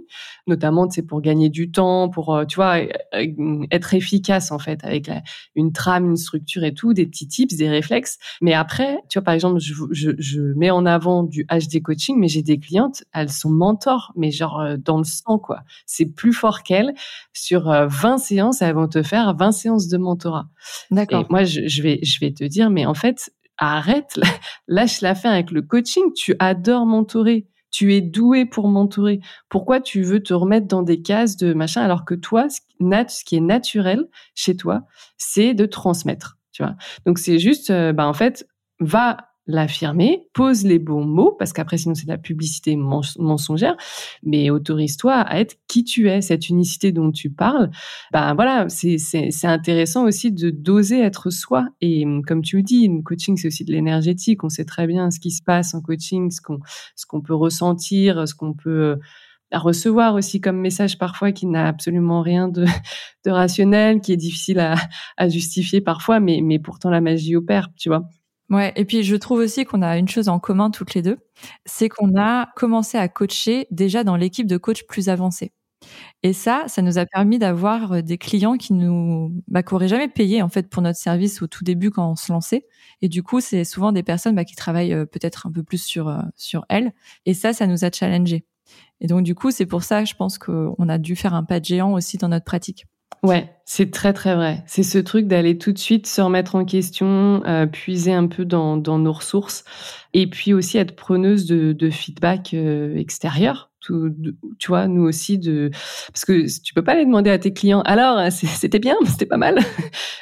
[0.46, 2.78] notamment c'est pour gagner du temps, pour euh, tu vois
[3.14, 5.10] euh, être efficace en fait avec
[5.54, 8.18] une trame, une structure et tout, des petits tips, des réflexes.
[8.40, 12.18] Mais après tu vois par exemple je, je, je mets en avant du HD coaching,
[12.18, 15.60] mais j'ai des clientes elles sont mentors, mais genre euh, dans le sang quoi.
[15.86, 16.94] C'est plus fort qu'elles
[17.32, 20.48] sur 20 séances, elles vont te faire 20 séances de mentorat.
[20.90, 21.20] D'accord.
[21.20, 24.18] Et moi, je, vais, je vais te dire, mais en fait, arrête,
[24.68, 26.12] lâche la fin avec le coaching.
[26.14, 27.46] Tu adores mentorer.
[27.70, 29.20] Tu es doué pour mentorer.
[29.50, 33.36] Pourquoi tu veux te remettre dans des cases de machin alors que toi, ce qui
[33.36, 34.84] est naturel chez toi,
[35.18, 36.38] c'est de transmettre.
[36.52, 36.76] Tu vois.
[37.04, 38.48] Donc c'est juste, euh, bah en fait,
[38.80, 39.18] va
[39.48, 43.76] l'affirmer, pose les bons mots, parce qu'après sinon c'est de la publicité mensongère,
[44.22, 47.70] mais autorise-toi à être qui tu es, cette unicité dont tu parles.
[48.12, 48.98] Ben voilà, c'est
[49.44, 51.66] intéressant aussi de d'oser être soi.
[51.80, 54.44] Et comme tu le dis, une coaching c'est aussi de l'énergétique.
[54.44, 56.60] On sait très bien ce qui se passe en coaching, ce qu'on
[56.94, 58.96] ce qu'on peut ressentir, ce qu'on peut euh,
[59.52, 62.66] recevoir aussi comme message parfois qui n'a absolument rien de,
[63.24, 64.74] de rationnel, qui est difficile à,
[65.16, 68.08] à justifier parfois, mais, mais pourtant la magie opère, tu vois.
[68.50, 71.18] Ouais, et puis je trouve aussi qu'on a une chose en commun toutes les deux,
[71.66, 75.52] c'est qu'on a commencé à coacher déjà dans l'équipe de coach plus avancée.
[76.22, 80.08] Et ça, ça nous a permis d'avoir euh, des clients qui nous, bah, qu'auraient jamais
[80.08, 82.66] payé en fait pour notre service au tout début quand on se lançait.
[83.02, 85.82] Et du coup, c'est souvent des personnes bah, qui travaillent euh, peut-être un peu plus
[85.84, 86.92] sur euh, sur elles.
[87.26, 88.46] Et ça, ça nous a challengé.
[89.00, 91.60] Et donc du coup, c'est pour ça, je pense qu'on a dû faire un pas
[91.60, 92.86] de géant aussi dans notre pratique.
[93.24, 94.62] Ouais, c'est très très vrai.
[94.66, 98.44] C'est ce truc d'aller tout de suite se remettre en question, euh, puiser un peu
[98.44, 99.64] dans, nos ressources,
[100.14, 105.70] et puis aussi être preneuse de, de feedback euh, extérieur tu vois, nous aussi de,
[106.08, 107.82] parce que tu peux pas aller demander à tes clients.
[107.82, 109.58] Alors, c'était bien, c'était pas mal.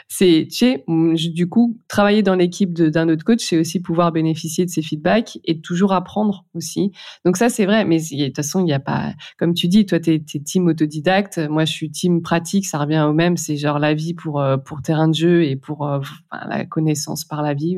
[0.08, 4.64] c'est, tu sais, du coup, travailler dans l'équipe d'un autre coach, c'est aussi pouvoir bénéficier
[4.64, 6.92] de ses feedbacks et toujours apprendre aussi.
[7.24, 7.84] Donc ça, c'est vrai.
[7.84, 10.66] Mais de toute façon, il n'y a pas, comme tu dis, toi, tu es team
[10.68, 11.38] autodidacte.
[11.38, 12.66] Moi, je suis team pratique.
[12.66, 13.36] Ça revient au même.
[13.36, 16.00] C'est genre la vie pour, euh, pour terrain de jeu et pour euh,
[16.48, 17.76] la connaissance par la vie,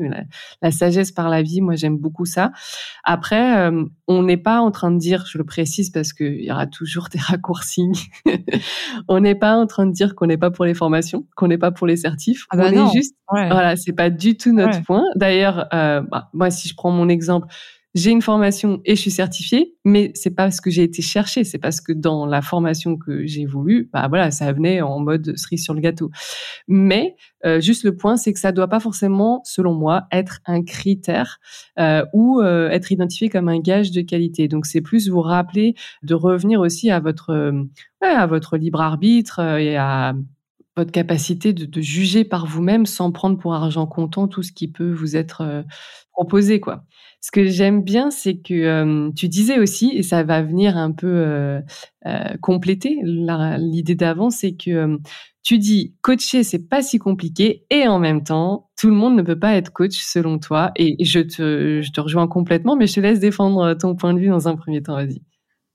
[0.61, 1.61] la, sagesse par la vie.
[1.61, 2.51] Moi, j'aime beaucoup ça.
[3.03, 6.51] Après, euh, on n'est pas en train de dire, je le précise, parce qu'il y
[6.51, 8.09] aura toujours des raccourcis.
[9.07, 11.57] on n'est pas en train de dire qu'on n'est pas pour les formations, qu'on n'est
[11.57, 12.45] pas pour les certifs.
[12.49, 15.05] Ah bah on est juste, voilà, c'est pas du tout notre point.
[15.15, 17.47] D'ailleurs, euh, bah, moi, si je prends mon exemple,
[17.99, 21.43] j'ai une formation et je suis certifiée, mais c'est pas ce que j'ai été chercher,
[21.43, 25.37] c'est parce que dans la formation que j'ai voulu, bah voilà, ça venait en mode
[25.37, 26.09] cerise sur le gâteau.
[26.67, 30.63] Mais euh, juste le point, c'est que ça doit pas forcément, selon moi, être un
[30.63, 31.39] critère
[31.77, 34.47] euh, ou euh, être identifié comme un gage de qualité.
[34.47, 37.53] Donc c'est plus vous rappeler de revenir aussi à votre
[38.01, 40.13] à votre libre arbitre et à
[40.79, 44.91] votre capacité de, juger par vous-même sans prendre pour argent comptant tout ce qui peut
[44.91, 45.63] vous être
[46.11, 46.83] proposé, quoi.
[47.21, 51.07] Ce que j'aime bien, c'est que tu disais aussi, et ça va venir un peu
[51.07, 51.59] euh,
[52.05, 54.97] euh, compléter l'idée d'avant, c'est que
[55.43, 59.21] tu dis coacher, c'est pas si compliqué, et en même temps, tout le monde ne
[59.21, 60.71] peut pas être coach selon toi.
[60.75, 64.19] Et je te, je te rejoins complètement, mais je te laisse défendre ton point de
[64.19, 64.95] vue dans un premier temps.
[64.95, 65.21] Vas-y.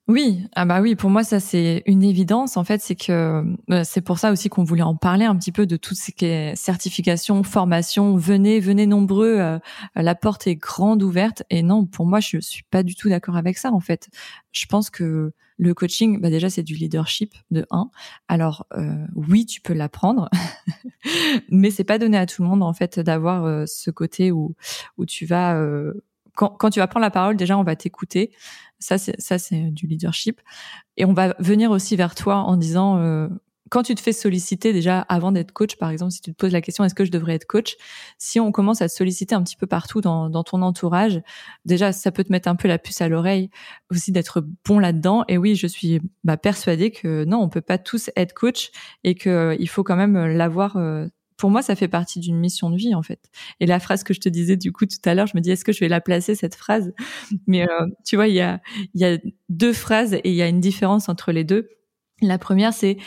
[0.06, 2.58] Oui, ah bah oui, pour moi ça c'est une évidence.
[2.58, 5.50] En fait, c'est que euh, c'est pour ça aussi qu'on voulait en parler un petit
[5.50, 8.14] peu de toutes ces certifications, formations.
[8.14, 9.38] Venez, venez nombreux.
[9.38, 9.58] Euh,
[9.96, 11.42] la porte est grande ouverte.
[11.48, 13.72] Et non, pour moi, je suis pas du tout d'accord avec ça.
[13.72, 14.10] En fait,
[14.52, 17.88] je pense que le coaching, bah déjà c'est du leadership de un.
[18.28, 20.28] Alors euh, oui, tu peux l'apprendre,
[21.50, 24.54] mais c'est pas donné à tout le monde en fait d'avoir ce côté où
[24.98, 25.58] où tu vas
[26.34, 28.32] quand, quand tu vas prendre la parole, déjà, on va t'écouter.
[28.84, 30.42] Ça, c'est ça, c'est du leadership.
[30.98, 33.28] Et on va venir aussi vers toi en disant, euh,
[33.70, 36.52] quand tu te fais solliciter déjà avant d'être coach, par exemple, si tu te poses
[36.52, 37.76] la question est-ce que je devrais être coach,
[38.18, 41.22] si on commence à te solliciter un petit peu partout dans, dans ton entourage,
[41.64, 43.48] déjà ça peut te mettre un peu la puce à l'oreille
[43.90, 45.24] aussi d'être bon là-dedans.
[45.28, 48.70] Et oui, je suis bah, persuadée que non, on peut pas tous être coach
[49.02, 52.38] et que euh, il faut quand même l'avoir euh, pour moi, ça fait partie d'une
[52.38, 53.30] mission de vie en fait.
[53.60, 55.50] Et la phrase que je te disais du coup tout à l'heure, je me dis
[55.50, 56.92] est-ce que je vais la placer cette phrase?
[57.46, 58.60] Mais euh, tu vois, il y a
[58.94, 59.18] y a
[59.48, 61.68] deux phrases et il y a une différence entre les deux.
[62.22, 62.98] La première, c'est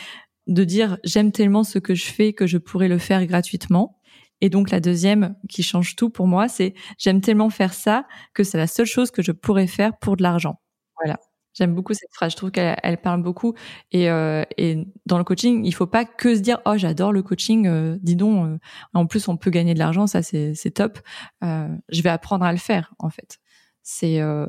[0.46, 3.98] de dire j'aime tellement ce que je fais que je pourrais le faire gratuitement.
[4.40, 8.44] Et donc la deuxième qui change tout pour moi, c'est j'aime tellement faire ça que
[8.44, 10.60] c'est la seule chose que je pourrais faire pour de l'argent.
[11.02, 11.18] Voilà.
[11.54, 12.32] J'aime beaucoup cette phrase.
[12.32, 13.54] Je trouve qu'elle parle beaucoup.
[13.90, 17.22] Et, euh, et, dans le coaching, il faut pas que se dire oh j'adore le
[17.22, 17.66] coaching.
[17.66, 18.58] Euh, dis donc, euh,
[18.94, 20.98] en plus on peut gagner de l'argent, ça c'est top.
[21.42, 23.38] Euh, je vais apprendre à le faire en fait.
[23.82, 24.46] C'est euh,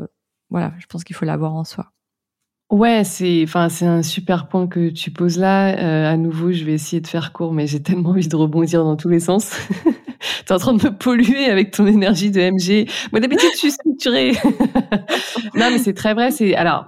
[0.49, 1.91] voilà, je pense qu'il faut l'avoir en soi.
[2.69, 6.09] Ouais, c'est enfin c'est un super point que tu poses là.
[6.11, 8.95] à nouveau, je vais essayer de faire court, mais j'ai tellement envie de rebondir dans
[8.95, 9.57] tous les sens.
[10.45, 12.89] T'es en train de me polluer avec ton énergie de MG.
[13.11, 14.31] Moi d'habitude, je suis structurée.
[15.55, 16.31] non, mais c'est très vrai.
[16.31, 16.85] C'est alors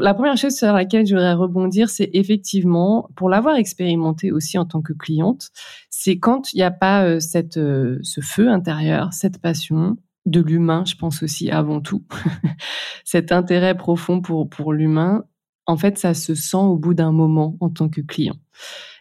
[0.00, 4.64] la première chose sur laquelle je voudrais rebondir, c'est effectivement, pour l'avoir expérimenté aussi en
[4.64, 5.50] tant que cliente,
[5.90, 10.40] c'est quand il n'y a pas euh, cette, euh, ce feu intérieur, cette passion de
[10.40, 12.04] l'humain, je pense aussi avant tout,
[13.04, 15.24] cet intérêt profond pour, pour l'humain,
[15.66, 18.36] en fait, ça se sent au bout d'un moment en tant que client.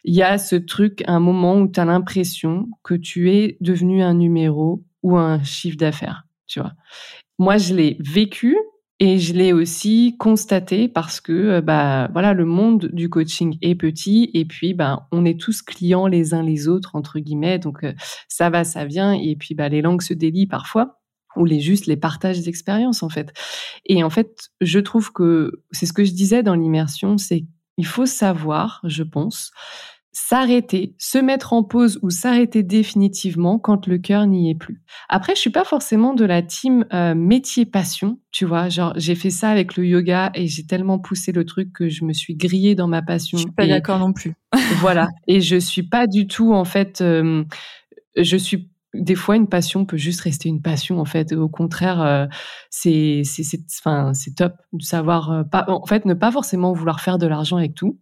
[0.04, 4.02] Il y a ce truc, un moment où tu as l'impression que tu es devenu
[4.02, 6.74] un numéro ou un chiffre d'affaires, tu vois.
[7.40, 8.58] Moi, je l'ai vécu
[9.00, 13.74] et je l'ai aussi constaté parce que euh, bah voilà le monde du coaching est
[13.74, 17.84] petit et puis bah on est tous clients les uns les autres entre guillemets donc
[17.84, 17.94] euh,
[18.28, 21.02] ça va ça vient et puis bah les langues se délient parfois
[21.36, 23.34] ou les juste les partages d'expériences en fait.
[23.86, 27.46] Et en fait, je trouve que c'est ce que je disais dans l'immersion, c'est
[27.78, 29.52] il faut savoir, je pense,
[30.12, 34.82] s'arrêter, se mettre en pause ou s'arrêter définitivement quand le cœur n'y est plus.
[35.08, 38.68] Après, je suis pas forcément de la team euh, métier passion, tu vois.
[38.68, 42.04] Genre, j'ai fait ça avec le yoga et j'ai tellement poussé le truc que je
[42.04, 43.38] me suis grillée dans ma passion.
[43.38, 44.34] Je suis pas d'accord non plus.
[44.80, 45.08] voilà.
[45.28, 47.00] Et je suis pas du tout en fait.
[47.02, 47.46] Euh,
[48.18, 51.00] je suis des fois, une passion peut juste rester une passion.
[51.00, 52.26] En fait, au contraire, euh,
[52.70, 57.00] c'est c'est enfin c'est top de savoir euh, pas en fait ne pas forcément vouloir
[57.00, 58.00] faire de l'argent avec tout.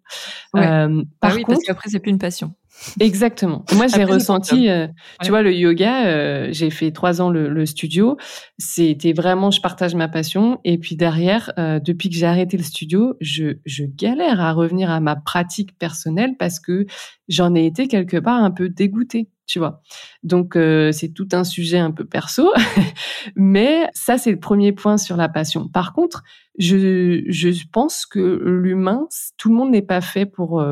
[0.56, 2.56] Euh, par ah oui, contre, parce qu'après c'est plus une passion.
[3.00, 3.66] Exactement.
[3.76, 4.88] Moi, j'ai ressenti, euh,
[5.22, 6.06] tu vois, le yoga.
[6.06, 8.18] Euh, j'ai fait trois ans le, le studio.
[8.58, 10.60] C'était vraiment, je partage ma passion.
[10.64, 14.90] Et puis derrière, euh, depuis que j'ai arrêté le studio, je, je galère à revenir
[14.90, 16.86] à ma pratique personnelle parce que
[17.28, 19.82] j'en ai été quelque part un peu dégoûtée tu vois.
[20.22, 20.56] Donc
[20.92, 22.54] c'est tout un sujet un peu perso,
[23.36, 25.68] mais ça c'est le premier point sur la passion.
[25.68, 26.22] Par contre,
[26.60, 30.64] je je pense que l'humain, tout le monde n'est pas fait pour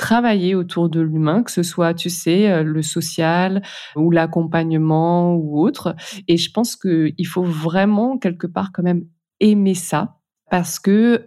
[0.00, 3.60] travailler autour de l'humain, que ce soit, tu sais, euh, le social
[3.96, 5.94] ou l'accompagnement ou autre.
[6.26, 9.04] Et je pense qu'il faut vraiment quelque part quand même
[9.40, 10.16] aimer ça
[10.50, 11.26] parce que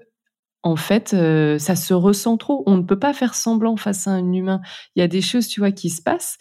[0.64, 2.64] en fait, euh, ça se ressent trop.
[2.66, 4.62] On ne peut pas faire semblant face à un humain.
[4.96, 6.38] Il y a des choses, tu vois, qui se passent.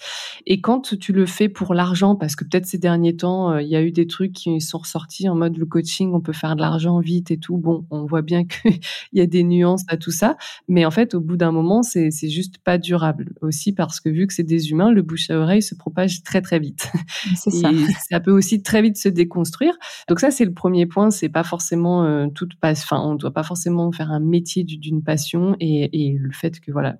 [0.46, 3.68] Et quand tu le fais pour l'argent, parce que peut-être ces derniers temps, euh, il
[3.68, 6.54] y a eu des trucs qui sont ressortis en mode le coaching, on peut faire
[6.54, 7.56] de l'argent vite et tout.
[7.56, 8.78] Bon, on voit bien qu'il
[9.12, 10.36] y a des nuances à tout ça.
[10.68, 13.32] Mais en fait, au bout d'un moment, c'est juste pas durable.
[13.40, 16.40] Aussi parce que vu que c'est des humains, le bouche à oreille se propage très,
[16.40, 16.92] très vite.
[17.34, 17.70] C'est ça.
[18.08, 19.74] ça peut aussi très vite se déconstruire.
[20.08, 21.10] Donc ça, c'est le premier point.
[21.10, 22.84] C'est pas forcément euh, toute passe.
[22.84, 26.96] Enfin, on doit pas forcément faire un métier d'une passion et, le fait que voilà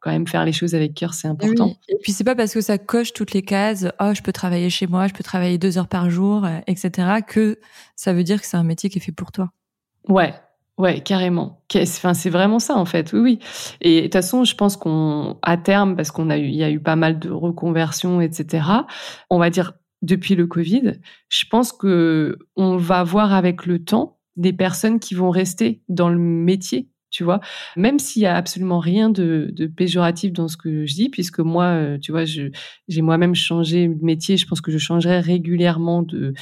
[0.00, 1.74] quand même faire les choses avec cœur, c'est important.
[1.88, 4.70] Et puis c'est pas parce que ça coche toutes les cases, oh je peux travailler
[4.70, 7.08] chez moi, je peux travailler deux heures par jour, euh, etc.
[7.26, 7.58] que
[7.96, 9.50] ça veut dire que c'est un métier qui est fait pour toi.
[10.08, 10.32] Ouais,
[10.78, 11.60] ouais, carrément.
[11.74, 13.38] Enfin c'est vraiment ça en fait, oui oui.
[13.80, 16.62] Et de toute façon, je pense qu'on à terme, parce qu'on a eu, il y
[16.62, 18.64] a eu pas mal de reconversions, etc.
[19.28, 24.15] On va dire depuis le Covid, je pense que on va voir avec le temps
[24.36, 27.40] des personnes qui vont rester dans le métier tu vois,
[27.76, 31.38] même s'il y a absolument rien de, de, péjoratif dans ce que je dis, puisque
[31.38, 32.52] moi, euh, tu vois, j'ai
[33.00, 36.34] moi-même changé de métier, je pense que je changerai régulièrement de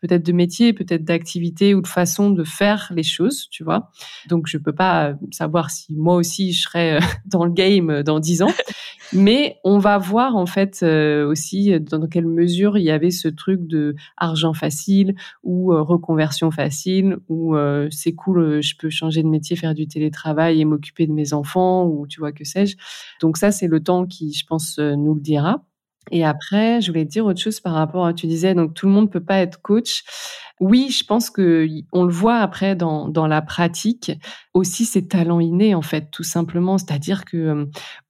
[0.00, 3.90] peut-être de métier, peut-être d'activité ou de façon de faire les choses, tu vois.
[4.28, 8.42] Donc je peux pas savoir si moi aussi je serai dans le game dans dix
[8.42, 8.52] ans,
[9.12, 13.66] mais on va voir en fait aussi dans quelle mesure il y avait ce truc
[13.66, 17.56] de argent facile ou reconversion facile ou
[17.90, 21.86] c'est cool, je peux changer de métier, faire du télétravail et m'occuper de mes enfants
[21.86, 22.76] ou tu vois que sais-je.
[23.20, 25.64] Donc ça c'est le temps qui je pense nous le dira.
[26.10, 28.92] Et après, je voulais dire autre chose par rapport à, tu disais, donc tout le
[28.92, 30.04] monde peut pas être coach.
[30.60, 34.10] Oui, je pense que on le voit après dans, dans la pratique
[34.54, 36.78] aussi ces talents innés en fait, tout simplement.
[36.78, 37.66] C'est-à-dire que euh,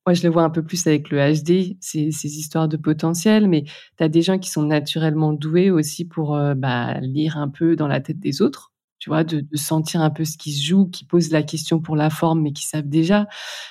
[0.07, 3.49] moi je le vois un peu plus avec le HD, ces, ces histoires de potentiel,
[3.49, 3.65] mais
[3.99, 7.77] tu as des gens qui sont naturellement doués aussi pour euh, bah, lire un peu
[7.77, 10.65] dans la tête des autres tu vois, de, de, sentir un peu ce qui se
[10.67, 13.27] joue, qui pose la question pour la forme, mais qui savent déjà.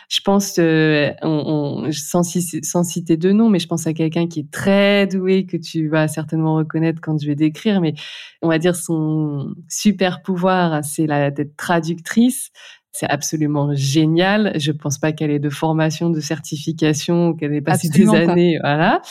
[0.10, 2.24] Je pense, euh, on, on, sans,
[2.64, 5.90] sans, citer de nom, mais je pense à quelqu'un qui est très doué, que tu
[5.90, 7.94] vas certainement reconnaître quand je vais décrire, mais
[8.42, 12.52] on va dire son super pouvoir, c'est d'être traductrice.
[13.00, 14.54] C'est absolument génial.
[14.56, 19.04] Je pense pas qu'elle ait de formation, de certification, qu'elle ait passé des années, voilà.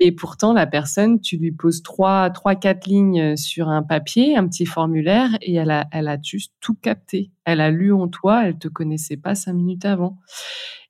[0.00, 4.48] Et pourtant, la personne, tu lui poses trois, trois, quatre lignes sur un papier, un
[4.48, 7.32] petit formulaire, et elle a, elle a juste tout capté.
[7.44, 10.16] Elle a lu en toi, elle te connaissait pas cinq minutes avant.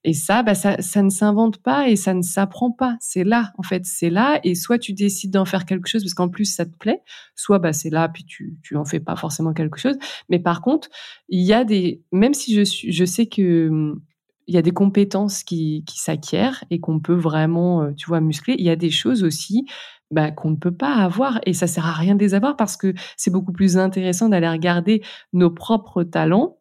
[0.04, 2.96] Et ça, bah, ça, ça ne s'invente pas et ça ne s'apprend pas.
[3.00, 4.38] C'est là, en fait, c'est là.
[4.44, 7.02] Et soit tu décides d'en faire quelque chose parce qu'en plus ça te plaît,
[7.34, 9.96] soit bah, c'est là puis tu, tu en fais pas forcément quelque chose.
[10.28, 10.88] Mais par contre,
[11.28, 14.02] il y a des, même si je suis, je sais que hum,
[14.46, 18.20] il y a des compétences qui, qui s'acquièrent et qu'on peut vraiment, euh, tu vois,
[18.20, 18.56] muscler.
[18.58, 19.66] Il y a des choses aussi
[20.10, 22.76] bah, qu'on ne peut pas avoir et ça sert à rien de les avoir parce
[22.76, 26.58] que c'est beaucoup plus intéressant d'aller regarder nos propres talents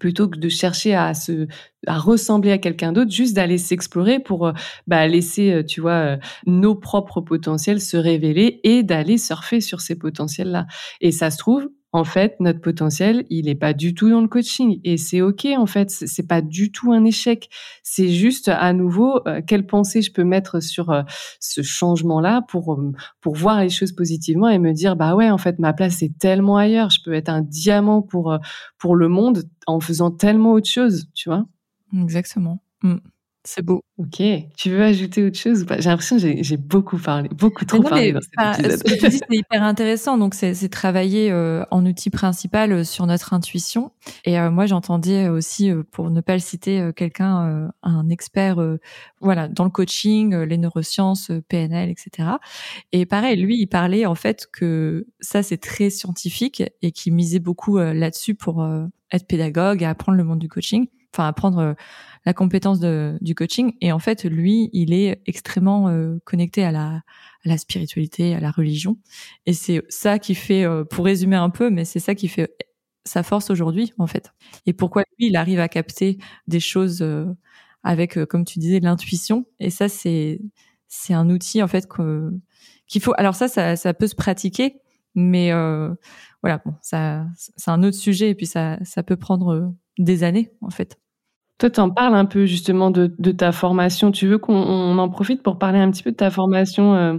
[0.00, 1.46] plutôt que de chercher à se
[1.86, 4.52] à ressembler à quelqu'un d'autre, juste d'aller s'explorer pour euh,
[4.86, 9.80] bah, laisser, euh, tu vois, euh, nos propres potentiels se révéler et d'aller surfer sur
[9.80, 10.66] ces potentiels-là.
[11.00, 14.28] Et ça se trouve, en fait, notre potentiel, il est pas du tout dans le
[14.28, 15.46] coaching et c'est ok.
[15.56, 17.48] En fait, c'est pas du tout un échec.
[17.82, 21.02] C'est juste à nouveau euh, quelle pensée je peux mettre sur euh,
[21.40, 25.38] ce changement-là pour euh, pour voir les choses positivement et me dire bah ouais, en
[25.38, 26.90] fait, ma place est tellement ailleurs.
[26.90, 28.38] Je peux être un diamant pour
[28.78, 31.44] pour le monde en faisant tellement autre chose, tu vois?
[31.92, 32.62] Exactement.
[32.82, 32.98] Mm.
[33.44, 33.82] C'est beau.
[33.96, 34.22] Ok.
[34.54, 35.80] Tu veux ajouter autre chose ou pas?
[35.80, 38.78] J'ai l'impression que j'ai beaucoup parlé, beaucoup trop parlé dans cet épisode.
[38.78, 40.18] Ce que tu dis, c'est hyper intéressant.
[40.18, 43.92] Donc, c'est travailler euh, en outil principal euh, sur notre intuition.
[44.26, 48.58] Et euh, moi, j'entendais aussi, pour ne pas le citer, quelqu'un, un expert,
[49.22, 52.28] voilà, dans le coaching, les neurosciences, PNL, etc.
[52.92, 57.38] Et pareil, lui, il parlait en fait que ça, c'est très scientifique et qu'il misait
[57.38, 58.66] beaucoup là-dessus pour
[59.12, 61.74] être pédagogue et apprendre le monde du coaching, enfin apprendre
[62.24, 63.72] la compétence de, du coaching.
[63.80, 67.02] Et en fait, lui, il est extrêmement euh, connecté à la, à
[67.44, 68.98] la spiritualité, à la religion.
[69.46, 72.54] Et c'est ça qui fait, euh, pour résumer un peu, mais c'est ça qui fait
[73.04, 74.32] sa force aujourd'hui, en fait.
[74.66, 77.26] Et pourquoi lui, il arrive à capter des choses euh,
[77.82, 79.46] avec, comme tu disais, l'intuition.
[79.58, 80.40] Et ça, c'est
[80.92, 81.86] c'est un outil en fait
[82.86, 83.14] qu'il faut.
[83.16, 84.80] Alors ça, ça, ça peut se pratiquer,
[85.14, 85.50] mais
[86.42, 88.30] voilà, bon, ça, c'est un autre sujet.
[88.30, 90.98] Et puis ça, ça peut prendre des années, en fait.
[91.60, 94.10] Toi, tu en parles un peu justement de, ta formation.
[94.10, 97.18] Tu veux qu'on en profite pour parler un petit peu de ta formation euh,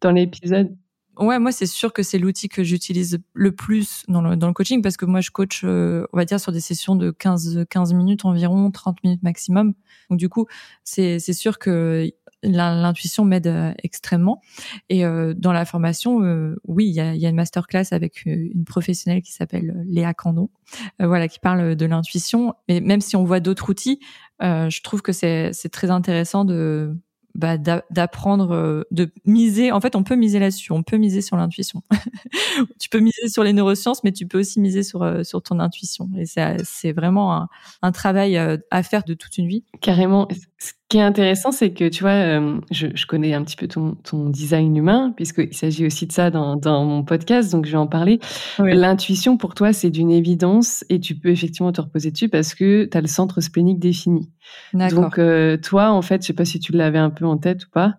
[0.00, 0.76] dans l'épisode?
[1.18, 4.52] Ouais, moi, c'est sûr que c'est l'outil que j'utilise le plus dans le, dans le
[4.52, 7.64] coaching parce que moi, je coach, euh, on va dire, sur des sessions de 15,
[7.68, 9.74] 15 minutes environ, 30 minutes maximum.
[10.08, 10.46] Donc, du coup,
[10.84, 12.08] c'est sûr que
[12.42, 14.40] l'intuition m'aide euh, extrêmement.
[14.88, 18.24] Et euh, dans la formation, euh, oui, il y a, y a, une masterclass avec
[18.24, 20.50] une professionnelle qui s'appelle Léa Candon,
[20.98, 22.54] voilà, qui parle de l'intuition.
[22.68, 24.00] Et même si on voit d'autres outils,
[24.40, 26.96] je trouve que c'est très intéressant de
[27.34, 29.72] bah, d'apprendre, de miser.
[29.72, 30.72] En fait, on peut miser là-dessus.
[30.72, 31.82] On peut miser sur l'intuition.
[32.78, 36.08] tu peux miser sur les neurosciences, mais tu peux aussi miser sur sur ton intuition.
[36.16, 37.48] Et c'est vraiment un,
[37.82, 39.64] un travail à faire de toute une vie.
[39.80, 40.28] Carrément.
[40.62, 42.38] Ce qui est intéressant, c'est que tu vois,
[42.70, 46.30] je, je, connais un petit peu ton, ton design humain, puisqu'il s'agit aussi de ça
[46.30, 48.20] dans, dans mon podcast, donc je vais en parler.
[48.58, 52.84] L'intuition, pour toi, c'est d'une évidence et tu peux effectivement te reposer dessus parce que
[52.84, 54.30] tu as le centre splénique défini.
[54.74, 55.18] Donc,
[55.62, 57.94] toi, en fait, je sais pas si tu l'avais un peu en tête ou pas.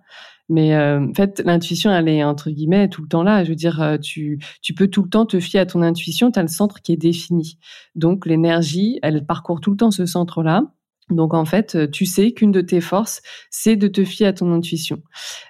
[0.51, 3.45] Mais euh, en fait, l'intuition, elle est entre guillemets tout le temps là.
[3.45, 6.29] Je veux dire, euh, tu, tu peux tout le temps te fier à ton intuition.
[6.29, 7.57] Tu as le centre qui est défini.
[7.95, 10.63] Donc, l'énergie, elle parcourt tout le temps ce centre-là.
[11.09, 14.33] Donc en fait, euh, tu sais qu'une de tes forces, c'est de te fier à
[14.33, 15.01] ton intuition.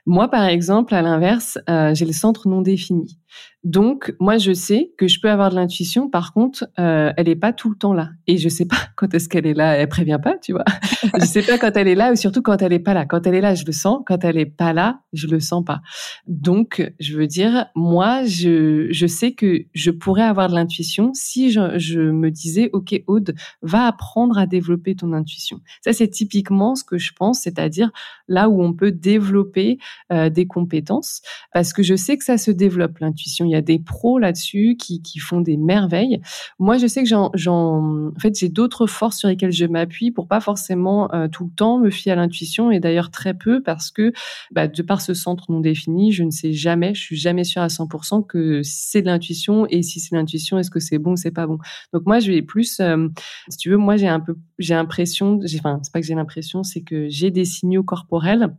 [0.05, 1.59] Moi, par exemple, à l'inverse,
[1.93, 3.19] j'ai le centre non défini.
[3.63, 6.09] Donc, moi, je sais que je peux avoir de l'intuition.
[6.09, 8.09] Par contre, euh, elle est pas tout le temps là.
[8.25, 9.77] Et je sais pas quand est-ce qu'elle est là.
[9.77, 10.65] Elle prévient pas, tu vois.
[11.19, 13.05] je sais pas quand elle est là ou surtout quand elle est pas là.
[13.05, 14.01] Quand elle est là, je le sens.
[14.05, 15.81] Quand elle est pas là, je le sens pas.
[16.25, 21.51] Donc, je veux dire, moi, je, je sais que je pourrais avoir de l'intuition si
[21.51, 25.59] je, je me disais, OK, Aude, va apprendre à développer ton intuition.
[25.81, 27.91] Ça, c'est typiquement ce que je pense, c'est-à-dire
[28.27, 29.77] là où on peut développer
[30.11, 31.21] euh, des compétences
[31.53, 34.77] parce que je sais que ça se développe, l'intuition il y a des pros là-dessus
[34.79, 36.21] qui, qui font des merveilles.
[36.57, 40.29] Moi, je sais que j'en, en fait, j'ai d'autres forces sur lesquelles je m'appuie pour
[40.29, 43.91] pas forcément euh, tout le temps me fier à l'intuition et d'ailleurs très peu parce
[43.91, 44.13] que
[44.51, 47.61] bah, de par ce centre non défini, je ne sais jamais, je suis jamais sûre
[47.61, 51.31] à 100% que c'est de l'intuition et si c'est l'intuition, est-ce que c'est bon, c'est
[51.31, 51.57] pas bon.
[51.91, 53.09] Donc moi, je vais plus, euh,
[53.49, 56.63] si tu veux, moi j'ai un peu, j'ai l'impression, enfin c'est pas que j'ai l'impression,
[56.63, 58.55] c'est que j'ai des signaux corporels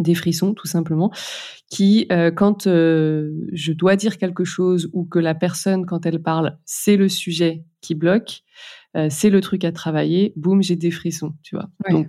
[0.00, 1.12] des frissons tout simplement,
[1.70, 6.22] qui euh, quand euh, je dois dire quelque chose ou que la personne quand elle
[6.22, 8.42] parle, c'est le sujet qui bloque,
[8.96, 11.70] euh, c'est le truc à travailler, boum, j'ai des frissons, tu vois.
[11.90, 12.08] Donc,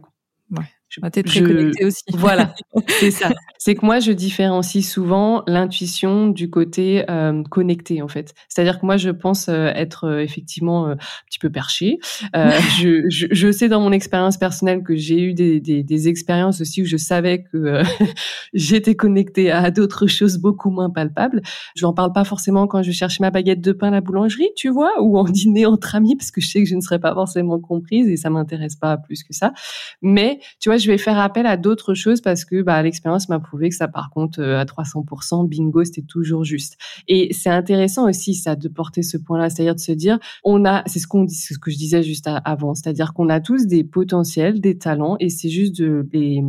[0.51, 0.65] ouais.
[0.91, 2.03] Je, bah, très connecté aussi.
[2.11, 2.53] Voilà,
[2.99, 3.31] c'est ça.
[3.57, 8.33] C'est que moi, je différencie souvent l'intuition du côté euh, connecté, en fait.
[8.49, 11.99] C'est-à-dire que moi, je pense euh, être euh, effectivement euh, un petit peu perché.
[12.33, 16.59] je, je, je, sais dans mon expérience personnelle que j'ai eu des, des, des, expériences
[16.59, 17.83] aussi où je savais que
[18.53, 21.41] j'étais connectée à d'autres choses beaucoup moins palpables.
[21.77, 24.49] Je n'en parle pas forcément quand je cherche ma baguette de pain à la boulangerie,
[24.57, 26.99] tu vois, ou en dîner entre amis, parce que je sais que je ne serais
[26.99, 29.53] pas forcément comprise et ça m'intéresse pas plus que ça.
[30.01, 33.39] Mais, tu vois, je vais faire appel à d'autres choses parce que bah, l'expérience m'a
[33.39, 36.77] prouvé que ça, par contre, euh, à 300%, bingo, c'était toujours juste.
[37.07, 40.99] Et c'est intéressant aussi, de porter ce point-là, c'est-à-dire de se dire, on a, c'est
[40.99, 44.59] ce qu'on dit, ce que je disais juste avant, c'est-à-dire qu'on a tous des potentiels,
[44.59, 46.41] des talents, et c'est juste de les,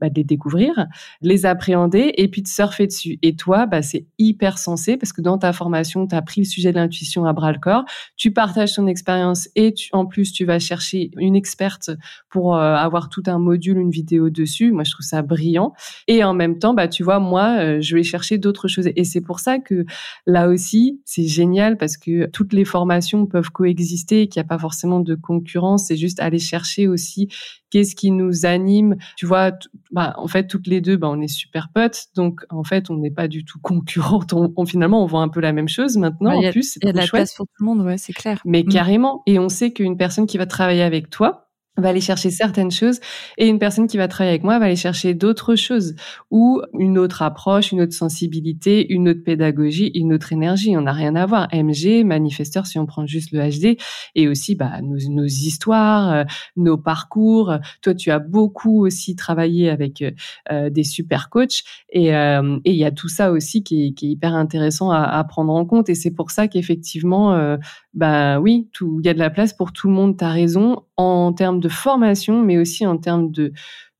[0.00, 0.86] bah, de les découvrir,
[1.22, 3.18] les appréhender, et puis de surfer dessus.
[3.22, 6.46] Et toi, bah, c'est hyper sensé parce que dans ta formation, tu as pris le
[6.46, 7.84] sujet de l'intuition à bras le corps,
[8.16, 11.90] tu partages ton expérience et en plus, tu vas chercher une experte
[12.28, 14.72] pour euh, avoir tout un module une vidéo dessus.
[14.72, 15.72] Moi, je trouve ça brillant.
[16.08, 18.88] Et en même temps, bah, tu vois, moi, euh, je vais chercher d'autres choses.
[18.94, 19.84] Et c'est pour ça que
[20.26, 24.58] là aussi, c'est génial parce que toutes les formations peuvent coexister, qu'il n'y a pas
[24.58, 25.86] forcément de concurrence.
[25.86, 27.28] C'est juste aller chercher aussi
[27.70, 28.96] qu'est-ce qui nous anime.
[29.16, 29.52] Tu vois,
[29.90, 32.06] bah, en fait, toutes les deux, bah, on est super potes.
[32.14, 34.32] Donc, en fait, on n'est pas du tout concurrentes.
[34.32, 36.32] On, finalement, on voit un peu la même chose maintenant.
[36.32, 38.40] en plus, il y a de la place pour tout le monde, ouais, c'est clair.
[38.44, 38.68] Mais mm.
[38.68, 39.22] carrément.
[39.26, 41.45] Et on sait qu'une personne qui va travailler avec toi,
[41.76, 43.00] va aller chercher certaines choses
[43.38, 45.94] et une personne qui va travailler avec moi va aller chercher d'autres choses
[46.30, 50.76] ou une autre approche, une autre sensibilité, une autre pédagogie, une autre énergie.
[50.76, 51.48] On n'a rien à voir.
[51.52, 53.78] MG, manifesteur, si on prend juste le HD,
[54.14, 56.24] et aussi bah, nos, nos histoires, euh,
[56.56, 57.54] nos parcours.
[57.82, 60.02] Toi, tu as beaucoup aussi travaillé avec
[60.50, 64.06] euh, des super coachs et euh, il y a tout ça aussi qui est, qui
[64.06, 65.88] est hyper intéressant à, à, prendre en compte.
[65.88, 67.56] Et c'est pour ça qu'effectivement,
[67.94, 70.16] bah oui, il y a de la place pour tout le monde.
[70.16, 73.52] T'as raison en termes de formation, mais aussi en termes de,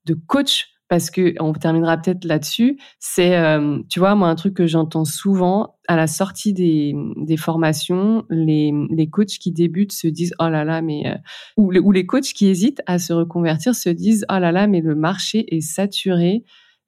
[0.04, 2.78] de coach, parce que on terminera peut-être là-dessus.
[3.00, 7.36] C'est, euh, tu vois, moi un truc que j'entends souvent à la sortie des, des
[7.36, 11.16] formations, les, les coachs qui débutent se disent oh là là, mais euh,
[11.56, 14.94] ou, les, coachs qui hésitent à se reconvertir se disent oh là là, mais le
[14.94, 16.44] marché est saturé.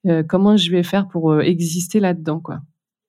[0.07, 2.61] Euh, comment je vais faire pour exister là-dedans, quoi?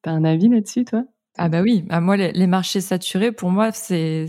[0.03, 1.05] T'as un avis là-dessus, toi?
[1.39, 4.27] Ah bah oui, bah moi les, marchés saturés pour moi c'est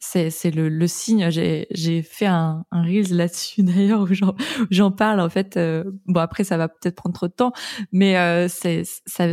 [0.00, 1.30] c'est c'est le, le signe.
[1.30, 4.34] J'ai j'ai fait un un reels là-dessus d'ailleurs où j'en
[4.70, 5.56] j'en parle en fait.
[5.56, 7.52] Euh, bon après ça va peut-être prendre trop de temps,
[7.92, 9.26] mais euh, c'est ça.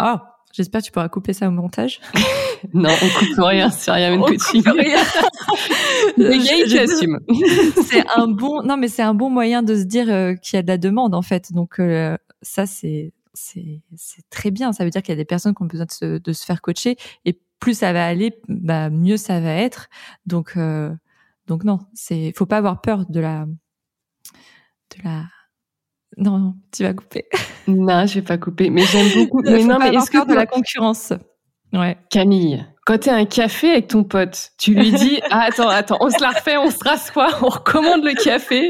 [0.00, 0.16] Oh,
[0.52, 2.00] j'espère que tu pourras couper ça au montage.
[2.74, 4.62] non, on coupe rien sur rien une coaching.
[7.82, 10.58] c'est un bon non mais c'est un bon moyen de se dire euh, qu'il y
[10.58, 11.52] a de la demande en fait.
[11.52, 14.72] Donc euh, ça c'est c'est c'est très bien.
[14.72, 16.44] Ça veut dire qu'il y a des personnes qui ont besoin de se, de se
[16.44, 19.88] faire coacher et plus ça va aller, bah, mieux ça va être.
[20.26, 20.94] Donc, euh,
[21.46, 25.22] donc non, c'est, faut pas avoir peur de la, de la.
[26.18, 27.24] Non, tu vas couper.
[27.66, 29.40] Non, je vais pas couper, mais j'aime beaucoup.
[29.40, 31.14] mais non, mais est-ce que de la concurrence
[31.72, 31.96] Ouais.
[32.10, 36.10] Camille, quand tu un café avec ton pote, tu lui dis ah, attends, attends, on
[36.10, 38.68] se la refait, on se rassoit, on recommande le café.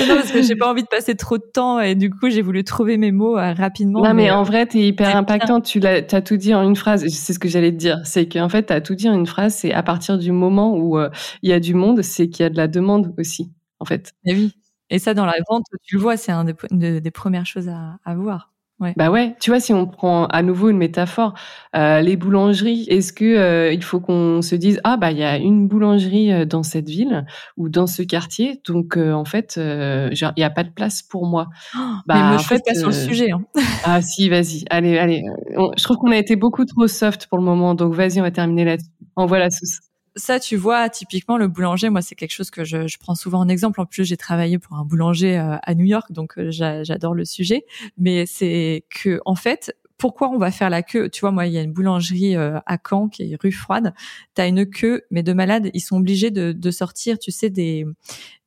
[0.00, 2.42] Non, parce que j'ai pas envie de passer trop de temps et du coup, j'ai
[2.42, 4.02] voulu trouver mes mots euh, rapidement.
[4.02, 5.60] Non, mais, en vrai, tu es hyper impactant.
[5.60, 7.06] Tu l'as, as tout dit en une phrase.
[7.08, 8.00] C'est ce que j'allais te dire.
[8.04, 9.54] C'est qu'en fait, tu as tout dit en une phrase.
[9.54, 11.10] C'est à partir du moment où euh,
[11.42, 14.14] il y a du monde, c'est qu'il y a de la demande aussi, en fait.
[14.24, 14.56] Et oui.
[14.90, 17.98] Et ça, dans la vente, tu le vois, c'est un des, des premières choses à,
[18.04, 18.51] à voir.
[18.96, 21.34] Bah ouais, tu vois, si on prend à nouveau une métaphore,
[21.76, 25.24] euh, les boulangeries, est-ce que euh, il faut qu'on se dise ah bah il y
[25.24, 27.24] a une boulangerie euh, dans cette ville
[27.56, 31.48] ou dans ce quartier, donc en fait il y a pas de place pour moi.
[31.74, 33.30] bah mais me en fait, pas sur le sujet.
[33.30, 33.42] Hein.
[33.84, 35.22] ah si, vas-y, allez, allez.
[35.56, 38.30] je trouve qu'on a été beaucoup trop soft pour le moment, donc vas-y, on va
[38.30, 38.90] terminer là-dessus.
[39.14, 42.98] Envoie la sauce ça, tu vois, typiquement le boulanger, moi, c'est quelque chose que je,
[42.98, 43.80] prends souvent en exemple.
[43.80, 47.24] En plus, j'ai travaillé pour un boulanger euh, à New York, donc euh, j'adore le
[47.24, 47.64] sujet.
[47.96, 51.08] Mais c'est que, en fait, pourquoi on va faire la queue?
[51.08, 53.94] Tu vois, moi, il y a une boulangerie euh, à Caen qui est rue Froide.
[54.34, 57.86] T'as une queue, mais de malades, ils sont obligés de, de sortir, tu sais, des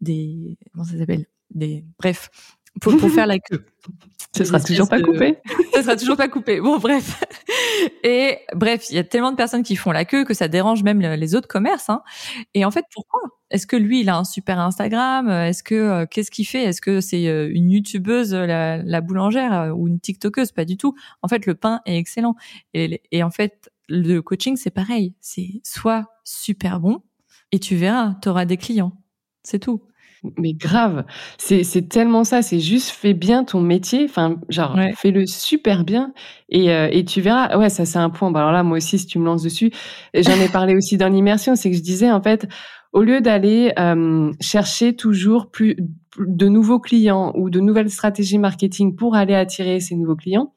[0.01, 1.25] des comment ça s'appelle?
[1.51, 2.29] Des bref,
[2.81, 3.65] pour, pour faire la queue.
[4.35, 5.37] Ce sera toujours pas coupé.
[5.73, 6.59] Ce sera toujours pas coupé.
[6.59, 7.23] Bon, bref.
[8.03, 10.83] Et bref, il y a tellement de personnes qui font la queue que ça dérange
[10.83, 11.89] même les autres commerces.
[11.89, 12.01] Hein.
[12.53, 13.21] Et en fait, pourquoi?
[13.49, 15.29] Est-ce que lui, il a un super Instagram?
[15.29, 16.63] Est-ce que euh, qu'est-ce qu'il fait?
[16.63, 20.51] Est-ce que c'est euh, une youtubeuse, la, la boulangère, euh, ou une tiktokeuse?
[20.51, 20.95] Pas du tout.
[21.21, 22.35] En fait, le pain est excellent.
[22.73, 25.13] Et, et en fait, le coaching, c'est pareil.
[25.21, 27.03] C'est soit super bon,
[27.51, 28.93] et tu verras, tu auras des clients.
[29.43, 29.81] C'est tout
[30.37, 31.05] mais grave,
[31.37, 36.13] c'est tellement ça, c'est juste fais bien ton métier, enfin genre fais-le super bien
[36.49, 37.57] et euh, et tu verras.
[37.57, 38.31] Ouais, ça c'est un point.
[38.31, 39.71] Bah, alors là, moi aussi, si tu me lances dessus,
[40.13, 42.47] j'en ai parlé aussi dans l'immersion, c'est que je disais en fait,
[42.93, 45.75] au lieu d'aller euh, chercher toujours plus
[46.17, 50.53] de nouveaux clients ou de nouvelles stratégies marketing pour aller attirer ces nouveaux clients,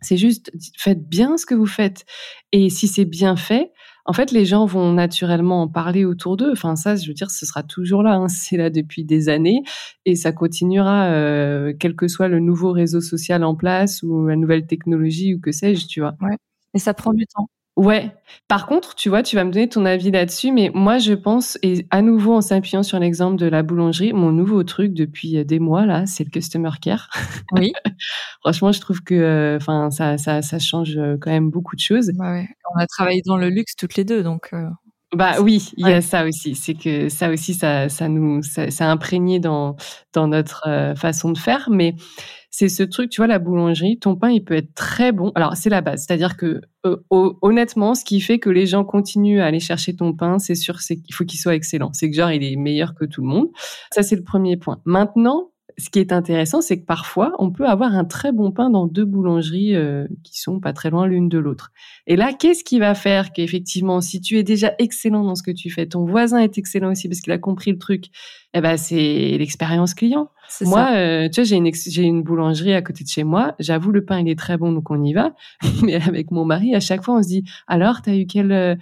[0.00, 2.04] c'est juste faites bien ce que vous faites
[2.52, 3.72] et si c'est bien fait
[4.04, 6.50] en fait, les gens vont naturellement en parler autour d'eux.
[6.52, 8.14] Enfin, ça, je veux dire, ce sera toujours là.
[8.14, 8.28] Hein.
[8.28, 9.62] C'est là depuis des années
[10.04, 14.36] et ça continuera, euh, quel que soit le nouveau réseau social en place ou la
[14.36, 16.14] nouvelle technologie ou que sais-je, tu vois.
[16.20, 16.36] Ouais.
[16.74, 17.48] Et ça prend du temps.
[17.76, 18.12] Ouais.
[18.48, 21.58] Par contre, tu vois, tu vas me donner ton avis là-dessus, mais moi, je pense,
[21.62, 25.44] et à nouveau en s'appuyant sur l'exemple de la boulangerie, mon nouveau truc depuis euh,
[25.44, 27.08] des mois là, c'est le customer care.
[27.52, 27.72] Oui.
[28.42, 32.10] Franchement, je trouve que, euh, ça, ça, ça change euh, quand même beaucoup de choses.
[32.14, 32.48] Bah ouais.
[32.74, 34.50] On a travaillé dans le luxe toutes les deux, donc.
[35.14, 36.54] Bah oui, il y a ça aussi.
[36.54, 39.76] C'est que ça aussi, ça, ça nous, ça, ça a imprégné dans
[40.14, 41.94] dans notre façon de faire, mais
[42.52, 45.32] c'est ce truc, tu vois, la boulangerie, ton pain, il peut être très bon.
[45.34, 46.04] Alors, c'est la base.
[46.06, 50.12] C'est-à-dire que, euh, honnêtement, ce qui fait que les gens continuent à aller chercher ton
[50.12, 51.90] pain, c'est sûr, c'est qu'il faut qu'il soit excellent.
[51.94, 53.48] C'est que genre, il est meilleur que tout le monde.
[53.90, 54.82] Ça, c'est le premier point.
[54.84, 58.70] Maintenant, ce qui est intéressant, c'est que parfois, on peut avoir un très bon pain
[58.70, 61.72] dans deux boulangeries euh, qui sont pas très loin l'une de l'autre.
[62.06, 65.50] Et là, qu'est-ce qui va faire qu'effectivement, si tu es déjà excellent dans ce que
[65.50, 68.06] tu fais, ton voisin est excellent aussi parce qu'il a compris le truc,
[68.54, 70.28] eh ben, c'est l'expérience client.
[70.60, 73.54] Moi, euh, tu vois, j'ai une, j'ai une boulangerie à côté de chez moi.
[73.58, 75.32] J'avoue, le pain, il est très bon, donc on y va.
[75.82, 78.74] Mais avec mon mari, à chaque fois, on se dit, alors, t'as eu quelle, euh,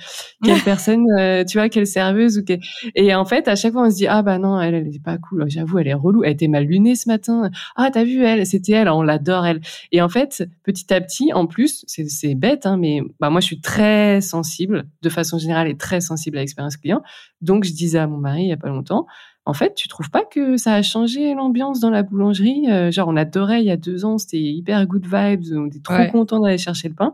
[0.43, 2.61] quelle personne, euh, tu vois, quelle serveuse ou quelle...
[2.97, 5.03] Et en fait, à chaque fois, on se dit, ah bah non, elle, elle est
[5.03, 5.45] pas cool.
[5.49, 6.25] J'avoue, elle est relou.
[6.25, 7.51] Elle était mal lunée ce matin.
[7.77, 8.89] Ah, t'as vu, elle, c'était elle.
[8.89, 9.61] On l'adore, elle.
[9.93, 13.41] Et en fait, petit à petit, en plus, c'est, c'est bête, hein, mais bah moi,
[13.41, 17.03] je suis très sensible, de façon générale, et très sensible à l'expérience client.
[17.41, 19.07] Donc, je disais à mon mari, il y a pas longtemps,
[19.47, 22.71] en fait, tu trouves pas que ça a changé l'ambiance dans la boulangerie?
[22.71, 25.81] Euh, Genre, on adorait il y a deux ans, c'était hyper good vibes, on était
[25.81, 27.13] trop content d'aller chercher le pain.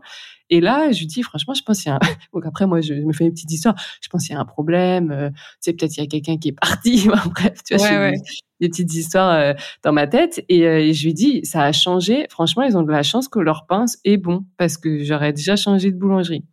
[0.49, 1.99] Et là, je lui dis, franchement, je pense qu'il y a un...
[2.33, 3.75] Donc après, moi, je me fais une petite histoire.
[4.01, 5.11] Je pense qu'il y a un problème.
[5.11, 7.07] Euh, tu sais, peut-être il y a quelqu'un qui est parti.
[7.35, 8.11] Bref, tu vois,
[8.59, 9.53] des petites histoires euh,
[9.83, 10.43] dans ma tête.
[10.49, 12.27] Et, je lui dis, ça a changé.
[12.29, 15.55] Franchement, ils ont de la chance que leur pain est bon parce que j'aurais déjà
[15.55, 16.43] changé de boulangerie.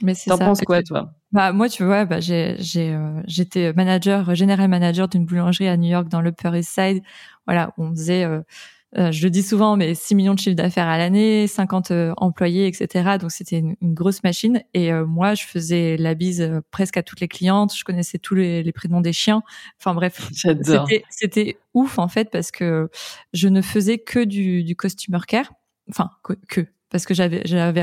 [0.00, 1.12] Mais T'en penses quoi, toi?
[1.34, 5.76] Bah moi, tu vois, bah, j'ai j'ai euh, j'étais manager, général manager d'une boulangerie à
[5.76, 7.02] New York dans l'Upper East Side.
[7.48, 8.40] Voilà, on faisait, euh,
[8.98, 12.68] euh, je le dis souvent, mais 6 millions de chiffres d'affaires à l'année, 50 employés,
[12.68, 13.18] etc.
[13.20, 14.62] Donc c'était une, grosse machine.
[14.74, 17.74] Et moi, je faisais la bise presque à toutes les clientes.
[17.76, 19.42] Je connaissais tous les, les prénoms des chiens.
[19.80, 22.90] Enfin bref, c'était c'était ouf en fait parce que
[23.32, 25.52] je ne faisais que du du customer care.
[25.90, 26.10] Enfin
[26.48, 26.64] que
[26.94, 27.82] parce que j'avais j'arrivais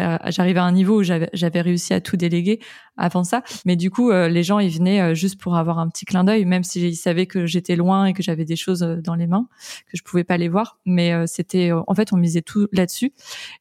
[0.59, 2.61] à un niveau où j'avais réussi à tout déléguer
[2.95, 3.43] avant ça.
[3.65, 6.23] Mais du coup euh, les gens ils venaient euh, juste pour avoir un petit clin
[6.23, 9.27] d'œil même s'ils savaient que j'étais loin et que j'avais des choses euh, dans les
[9.27, 9.49] mains
[9.87, 10.79] que je pouvais pas les voir.
[10.85, 13.11] Mais c'était en fait on misait tout là-dessus.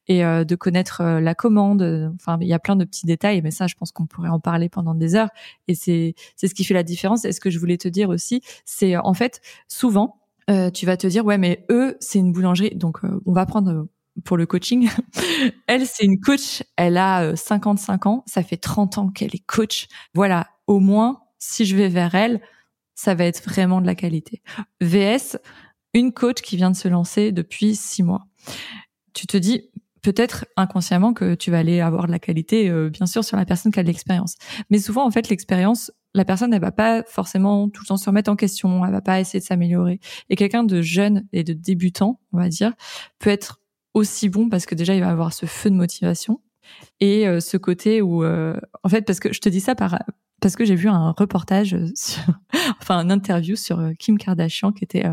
[0.07, 3.67] Et de connaître la commande enfin il y a plein de petits détails mais ça
[3.67, 5.31] je pense qu'on pourrait en parler pendant des heures.
[5.67, 7.25] Et c'est c'est ce qui fait la différence.
[7.25, 10.21] Et ce que je voulais te dire aussi c'est en fait souvent
[10.73, 12.73] tu vas te dire ouais mais eux c'est une boulangerie.
[12.75, 13.89] Donc on va prendre
[14.23, 14.89] pour le coaching.
[15.67, 16.63] elle, c'est une coach.
[16.75, 18.23] Elle a 55 euh, ans.
[18.27, 19.87] Ça fait 30 ans qu'elle est coach.
[20.13, 20.47] Voilà.
[20.67, 22.41] Au moins, si je vais vers elle,
[22.95, 24.41] ça va être vraiment de la qualité.
[24.79, 25.37] VS,
[25.93, 28.27] une coach qui vient de se lancer depuis six mois.
[29.13, 33.05] Tu te dis peut-être inconsciemment que tu vas aller avoir de la qualité, euh, bien
[33.05, 34.35] sûr, sur la personne qui a de l'expérience.
[34.69, 38.05] Mais souvent, en fait, l'expérience, la personne, elle va pas forcément tout le temps se
[38.05, 39.99] remettre en question, elle va pas essayer de s'améliorer.
[40.29, 42.73] Et quelqu'un de jeune et de débutant, on va dire,
[43.19, 43.60] peut être
[43.93, 46.41] aussi bon parce que déjà il va avoir ce feu de motivation
[46.99, 49.99] et euh, ce côté où euh, en fait parce que je te dis ça par
[50.39, 52.23] parce que j'ai vu un reportage sur,
[52.79, 55.05] enfin un interview sur euh, Kim Kardashian qui était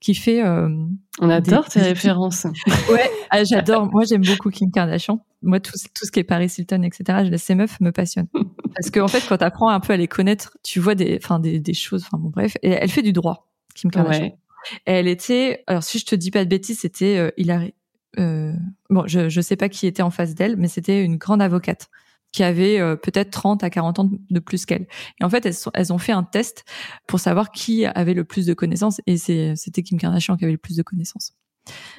[0.00, 2.46] qui fait on adore tes références.
[2.90, 3.86] Ouais ah, j'adore.
[3.90, 5.24] Moi j'aime beaucoup Kim Kardashian.
[5.42, 8.28] Moi tout, tout ce qui est Paris Hilton etc ces meufs me passionnent.
[8.74, 11.18] Parce que en fait quand tu apprends un peu à les connaître tu vois des
[11.22, 12.56] enfin des, des choses enfin bon bref.
[12.62, 14.24] Et elle fait du droit Kim Kardashian.
[14.24, 14.38] Ouais.
[14.84, 17.81] elle était alors si je te dis pas de bêtises c'était euh, Hilary euh,
[18.16, 21.88] bon, je ne sais pas qui était en face d'elle, mais c'était une grande avocate
[22.32, 24.86] qui avait euh, peut-être 30 à 40 ans de plus qu'elle.
[25.20, 26.64] Et en fait, elles, sont, elles ont fait un test
[27.06, 30.58] pour savoir qui avait le plus de connaissances, et c'était Kim Kardashian qui avait le
[30.58, 31.34] plus de connaissances.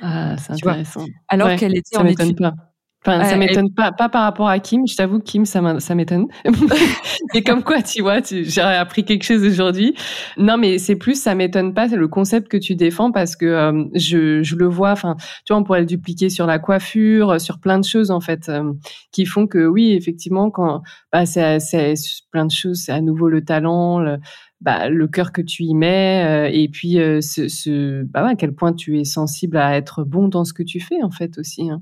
[0.02, 1.06] Ah, c'est intéressant.
[1.30, 2.52] Alors qu'elle était en études.
[3.06, 4.88] Enfin, ça m'étonne pas, pas par rapport à Kim.
[4.88, 5.62] Je t'avoue, Kim, ça
[5.96, 6.28] m'étonne.
[7.34, 9.94] mais comme quoi, tu vois, j'ai appris quelque chose aujourd'hui.
[10.38, 13.46] Non, mais c'est plus, ça m'étonne pas, c'est le concept que tu défends parce que
[13.46, 14.92] euh, je, je le vois.
[14.92, 18.22] Enfin, tu vois, on pourrait le dupliquer sur la coiffure, sur plein de choses en
[18.22, 18.72] fait, euh,
[19.12, 20.82] qui font que oui, effectivement, quand
[21.12, 21.60] bah, c'est
[22.32, 24.00] plein de choses, c'est à nouveau le talent.
[24.00, 24.18] Le,
[24.62, 28.54] bah, le cœur que tu y mets euh, et puis ce, ce bah, à quel
[28.54, 31.70] point tu es sensible à être bon dans ce que tu fais en fait aussi.
[31.70, 31.82] Hein.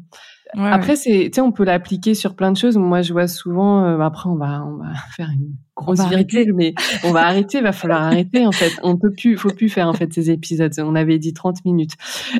[0.57, 2.77] Après, c'est, tu sais, on peut l'appliquer sur plein de choses.
[2.77, 3.85] Moi, je vois souvent.
[3.85, 6.73] Euh, après, on va, on va faire une grosse virgule, mais
[7.03, 7.59] on va arrêter.
[7.59, 8.45] Il va falloir arrêter.
[8.45, 10.73] En fait, on peut plus, faut plus faire en fait ces épisodes.
[10.79, 11.93] On avait dit 30 minutes,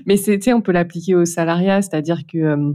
[0.06, 2.74] mais c'est, tu sais, on peut l'appliquer au salariat, c'est-à-dire que euh,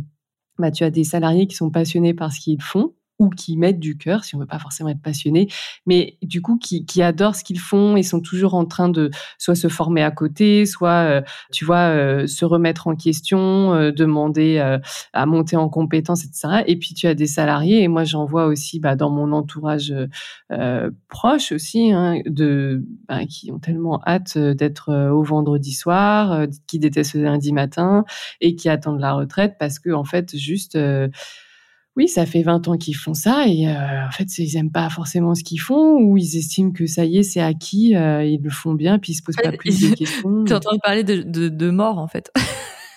[0.59, 3.81] bah, tu as des salariés qui sont passionnés par ce qu'ils font ou qui mettent
[3.81, 5.49] du cœur, si on veut pas forcément être passionné,
[5.87, 9.11] mais du coup qui, qui adorent ce qu'ils font et sont toujours en train de
[9.39, 13.91] soit se former à côté, soit euh, tu vois euh, se remettre en question, euh,
[13.91, 14.59] demander
[15.13, 16.63] à monter en compétences, etc.
[16.67, 19.95] Et puis tu as des salariés et moi j'en vois aussi bah, dans mon entourage
[21.09, 27.15] proche aussi hein, de bah, qui ont tellement hâte d'être au vendredi soir, qui détestent
[27.15, 28.05] le lundi matin
[28.41, 30.79] et qui attendent la retraite parce que en fait juste
[31.97, 34.91] oui, ça fait 20 ans qu'ils font ça et euh, en fait, ils aiment pas
[34.91, 38.43] forcément ce qu'ils font ou ils estiment que ça y est, c'est acquis, euh, ils
[38.43, 40.45] le font bien puis ils se posent pas plus de questions.
[40.45, 42.31] Tu entends parler de, de, de, mort en fait.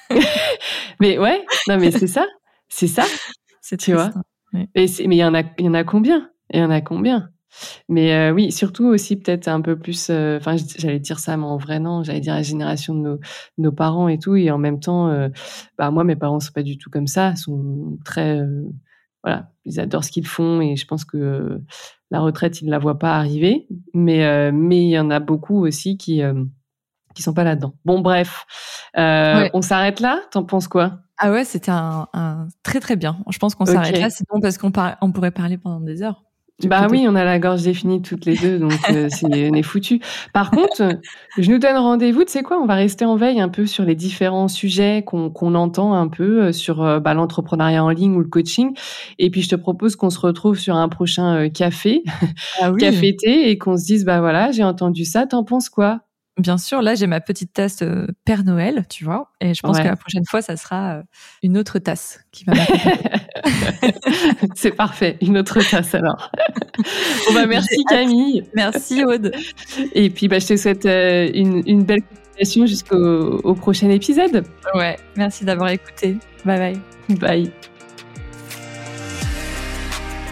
[1.00, 2.28] mais ouais, non mais c'est ça,
[2.68, 3.06] c'est ça.
[3.62, 4.10] C'est tu vois.
[4.54, 4.66] Hein.
[4.74, 6.32] mais il y en a, il y en a combien?
[6.52, 7.30] Il y en a combien?
[7.88, 10.10] Mais euh, oui, surtout aussi peut-être un peu plus.
[10.10, 12.02] Enfin, j'allais dire ça, mais en vrai non.
[12.02, 13.20] J'allais dire la génération de nos,
[13.60, 14.36] nos, parents et tout.
[14.38, 15.30] Et en même temps,
[15.78, 17.36] bah moi, mes parents sont pas du tout comme ça.
[17.36, 18.42] Sont très
[19.24, 21.62] voilà, ils adorent ce qu'ils font et je pense que
[22.12, 23.68] la retraite, ils ne la voient pas arriver.
[23.94, 26.44] Mais euh, mais il y en a beaucoup aussi qui euh,
[27.16, 27.74] qui sont pas là-dedans.
[27.86, 28.46] Bon, bref,
[28.98, 30.22] euh, on s'arrête là?
[30.32, 31.00] T'en penses quoi?
[31.18, 33.20] Ah ouais, c'était un, un, très très bien.
[33.30, 36.24] Je pense qu'on s'arrête là, sinon parce qu'on on pourrait parler pendant des heures.
[36.66, 39.64] Bah oui, on a la gorge définie toutes les deux, donc euh, c'est, on est
[39.64, 40.02] foutu.
[40.34, 41.00] Par contre,
[41.38, 42.26] je nous donne rendez-vous.
[42.26, 45.30] Tu sais quoi On va rester en veille un peu sur les différents sujets qu'on,
[45.30, 48.76] qu'on entend un peu euh, sur euh, bah, l'entrepreneuriat en ligne ou le coaching.
[49.20, 52.04] Et puis je te propose qu'on se retrouve sur un prochain café,
[52.60, 52.82] ah oui.
[52.82, 55.26] café thé, et qu'on se dise bah voilà, j'ai entendu ça.
[55.26, 56.02] T'en penses quoi?
[56.40, 59.78] Bien sûr, là j'ai ma petite tasse euh, Père Noël, tu vois, et je pense
[59.78, 61.02] que la prochaine fois ça sera euh,
[61.44, 62.54] une autre tasse qui va
[64.56, 66.32] C'est parfait, une autre tasse alors.
[67.28, 69.34] bon bah merci Camille, merci Aude,
[69.94, 74.46] et puis bah je te souhaite euh, une, une belle continuation jusqu'au au prochain épisode.
[74.74, 76.18] Ouais, merci d'avoir écouté.
[76.46, 77.18] Bye bye.
[77.18, 77.52] Bye.